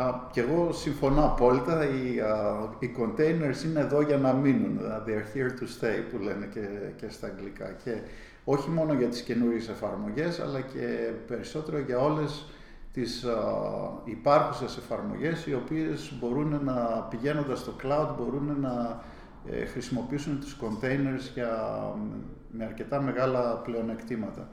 Α, 0.00 0.28
και 0.32 0.40
εγώ 0.40 0.72
συμφωνώ 0.72 1.24
απόλυτα. 1.24 1.84
Οι, 1.84 2.20
α, 2.20 2.34
οι 2.78 2.94
containers 2.98 3.64
είναι 3.64 3.80
εδώ 3.80 4.00
για 4.00 4.18
να 4.18 4.32
μείνουν. 4.32 4.80
They 5.06 5.14
are 5.20 5.36
here 5.36 5.52
to 5.60 5.66
stay 5.76 5.98
που 6.10 6.18
λένε 6.18 6.46
και, 6.46 6.66
και 6.96 7.08
στα 7.08 7.26
αγγλικά. 7.26 7.76
Και 7.84 7.98
όχι 8.44 8.70
μόνο 8.70 8.92
για 8.92 9.08
τις 9.08 9.22
καινούριες 9.22 9.68
εφαρμογές, 9.68 10.40
αλλά 10.40 10.60
και 10.60 11.10
περισσότερο 11.26 11.78
για 11.78 11.98
όλες 11.98 12.46
τις 12.96 13.24
α, 13.24 13.38
υπάρχουσες 14.04 14.76
εφαρμογές, 14.76 15.46
οι 15.46 15.54
οποίες 15.54 16.12
μπορούν 16.20 16.60
να, 16.64 16.74
πηγαίνοντας 17.10 17.58
στο 17.58 17.72
cloud, 17.82 18.08
μπορούν 18.18 18.56
να 18.60 19.02
ε, 19.50 19.64
χρησιμοποιήσουν 19.64 20.40
τους 20.40 20.56
containers 20.60 21.30
για, 21.34 21.80
με 22.50 22.64
αρκετά 22.64 23.02
μεγάλα 23.02 23.40
πλεονεκτήματα. 23.40 24.48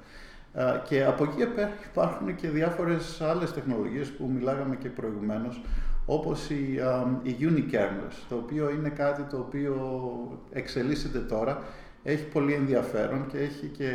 Ε, 0.54 0.64
Και 0.88 1.04
από 1.04 1.24
εκεί 1.24 1.46
πέρα 1.46 1.70
υπάρχουν 1.92 2.36
και 2.36 2.50
διάφορες 2.50 3.22
άλλες 3.22 3.54
τεχνολογίες 3.54 4.10
που 4.10 4.30
μιλάγαμε 4.34 4.76
και 4.76 4.90
προηγουμένως, 4.90 5.62
όπως 6.06 6.50
η, 6.50 6.80
α, 6.80 7.20
η 7.24 7.36
unikernels, 7.40 8.16
το 8.30 8.36
οποίο 8.36 8.70
είναι 8.70 8.90
κάτι 8.90 9.22
το 9.22 9.38
οποίο 9.38 9.76
εξελίσσεται 10.52 11.20
τώρα, 11.20 11.64
έχει 12.04 12.24
πολύ 12.24 12.54
ενδιαφέρον 12.54 13.28
και 13.28 13.38
έχει 13.38 13.68
και 13.68 13.92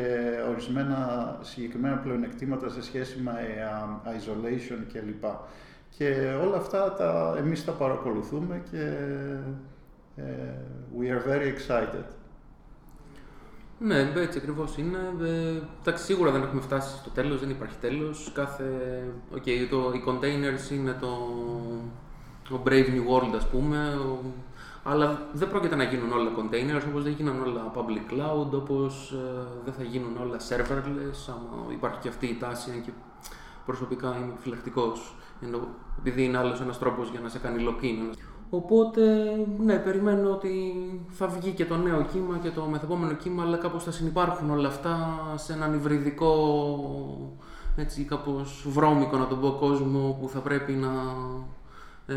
ορισμένα 0.51 1.39
συγκεκριμένα 1.43 1.97
πλεονεκτήματα 1.97 2.69
σε 2.69 2.83
σχέση 2.83 3.21
με 3.21 3.31
α, 3.31 4.13
isolation 4.17 4.79
κλπ. 4.93 5.25
Και 5.97 6.37
όλα 6.43 6.57
αυτά 6.57 6.93
τα, 6.93 7.35
εμείς 7.39 7.65
τα 7.65 7.73
παρακολουθούμε 7.73 8.63
και 8.71 8.97
ε, 10.17 10.25
we 10.99 11.05
are 11.05 11.31
very 11.31 11.47
excited. 11.47 12.05
Ναι, 13.81 14.13
έτσι 14.17 14.39
ακριβώς 14.39 14.77
είναι. 14.77 14.99
Ε, 15.23 15.61
εντάξει, 15.81 16.05
σίγουρα 16.05 16.31
δεν 16.31 16.43
έχουμε 16.43 16.61
φτάσει 16.61 16.97
στο 16.97 17.11
τέλος, 17.11 17.41
δεν 17.41 17.51
υπάρχει 17.51 17.77
τέλος. 17.81 18.31
Κάθε. 18.35 18.65
Okay, 19.35 19.67
το, 19.71 19.93
οι 19.95 20.03
containers 20.07 20.73
είναι 20.73 20.97
το, 21.01 21.09
το 22.49 22.63
Brave 22.67 22.87
New 22.87 23.13
World, 23.13 23.35
ας 23.37 23.47
πούμε. 23.47 23.95
Ο, 23.95 24.19
αλλά 24.91 25.27
δεν 25.33 25.49
πρόκειται 25.49 25.77
να 25.77 25.85
γίνουν 25.85 26.13
όλα 26.13 26.31
containers, 26.39 26.85
όπως 26.89 27.03
δεν 27.03 27.13
γίνανε 27.13 27.41
όλα 27.41 27.73
public 27.75 28.13
cloud, 28.13 28.51
όπως 28.53 29.13
ε, 29.13 29.47
δεν 29.65 29.73
θα 29.73 29.83
γίνουν 29.83 30.17
όλα 30.17 30.37
serverless, 30.49 31.21
άμα 31.29 31.73
υπάρχει 31.73 31.99
και 31.99 32.09
αυτή 32.09 32.27
η 32.27 32.37
τάση, 32.37 32.71
αν 32.71 32.83
και 32.83 32.91
προσωπικά 33.67 34.17
είμαι 34.17 34.33
φυλακτικός, 34.37 35.15
ενώ, 35.41 35.59
επειδή 35.99 36.25
είναι 36.25 36.39
άλλος 36.39 36.61
ένας 36.61 36.79
τρόπος 36.79 37.11
για 37.11 37.21
να 37.21 37.29
σε 37.29 37.39
κάνει 37.39 37.65
lock-in. 37.69 38.17
Οπότε, 38.51 39.03
ναι, 39.65 39.77
περιμένω 39.77 40.31
ότι 40.31 40.75
θα 41.09 41.27
βγει 41.27 41.51
και 41.51 41.65
το 41.65 41.77
νέο 41.77 42.03
κύμα 42.13 42.39
και 42.39 42.51
το 42.51 42.65
μεθεπόμενο 42.65 43.13
κύμα, 43.13 43.43
αλλά 43.43 43.57
κάπως 43.57 43.85
θα 43.85 43.91
συνεπάρχουν 43.91 44.51
όλα 44.51 44.69
αυτά 44.69 44.97
σε 45.35 45.53
έναν 45.53 45.75
υβριδικό, 45.75 46.33
έτσι 47.77 48.05
κάπως 48.05 48.67
βρώμικο 48.69 49.17
να 49.17 49.27
τον 49.27 49.41
πω 49.41 49.51
κόσμο 49.51 50.19
που 50.21 50.29
θα 50.29 50.39
πρέπει 50.39 50.73
να, 50.73 50.89
ε, 52.09 52.15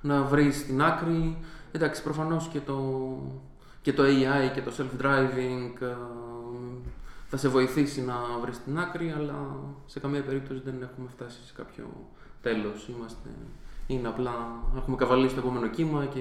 να 0.00 0.22
βρεις 0.22 0.56
στην 0.56 0.82
άκρη. 0.82 1.36
Εντάξει, 1.72 2.02
προφανώς 2.02 2.48
και 2.48 2.60
το, 2.60 3.18
και 3.82 3.92
το 3.92 4.02
AI 4.02 4.52
και 4.54 4.62
το 4.62 4.72
self-driving 4.78 5.82
ε, 5.82 5.96
θα 7.28 7.36
σε 7.36 7.48
βοηθήσει 7.48 8.02
να 8.04 8.14
βρεις 8.40 8.62
την 8.64 8.78
άκρη, 8.78 9.14
αλλά 9.16 9.56
σε 9.86 10.00
καμία 10.00 10.22
περίπτωση 10.22 10.60
δεν 10.64 10.74
έχουμε 10.82 11.08
φτάσει 11.08 11.38
σε 11.46 11.52
κάποιο 11.56 11.84
τέλος. 12.42 12.88
Είμαστε 12.88 13.28
Είναι 13.86 14.08
απλά, 14.08 14.34
έχουμε 14.76 14.96
καβαλήσει 14.96 15.34
το 15.34 15.40
επόμενο 15.40 15.68
κύμα 15.68 16.04
και 16.04 16.20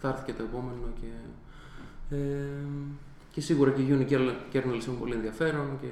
θα 0.00 0.08
έρθει 0.08 0.24
και 0.24 0.32
το 0.32 0.42
επόμενο 0.42 0.92
και, 1.00 1.06
ε, 2.16 2.66
και 3.30 3.40
σίγουρα 3.40 3.70
και 3.70 3.82
οι 3.82 3.88
Unikernels 3.90 4.80
έχουν 4.80 4.98
πολύ 4.98 5.14
ενδιαφέρον 5.14 5.78
και, 5.80 5.90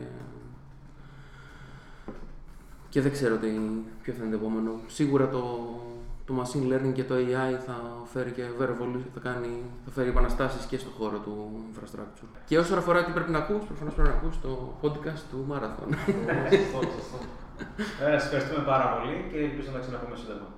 και 2.88 3.00
δεν 3.00 3.12
ξέρω 3.12 3.36
τι, 3.36 3.46
ποιο 4.02 4.12
θα 4.12 4.24
είναι 4.24 4.36
το 4.36 4.42
επόμενο. 4.42 4.80
Σίγουρα 4.86 5.28
το, 5.28 5.68
το 6.26 6.34
machine 6.40 6.72
learning 6.72 6.92
και 6.92 7.04
το 7.04 7.14
AI 7.14 7.52
θα 7.66 7.76
φέρει 8.12 8.30
και 8.30 8.42
revolution, 8.60 9.10
θα, 9.14 9.20
κάνει, 9.20 9.62
θα 9.84 9.90
φέρει 9.90 10.08
επαναστάσεις 10.08 10.64
και 10.64 10.78
στον 10.78 10.92
χώρο 10.98 11.18
του 11.18 11.34
infrastructure. 11.70 12.28
Και 12.46 12.58
όσο 12.58 12.74
αφορά 12.74 13.04
τι 13.04 13.10
πρέπει 13.12 13.30
να 13.30 13.38
ακούς, 13.38 13.64
προφανώς 13.66 13.94
πρέπει 13.94 14.08
να 14.08 14.14
ακούς 14.14 14.40
το 14.40 14.78
podcast 14.82 15.22
του 15.30 15.46
Marathon. 15.50 15.88
Σωστό, 16.50 16.78
σωστό. 16.96 17.18
Ωραία, 18.02 18.18
σας 18.18 18.32
ευχαριστούμε 18.32 18.64
πάρα 18.64 18.86
πολύ 18.94 19.14
και 19.30 19.38
ελπίζω 19.38 19.70
να 19.72 19.78
ξαναπούμε 19.78 20.16
σύντομα. 20.16 20.55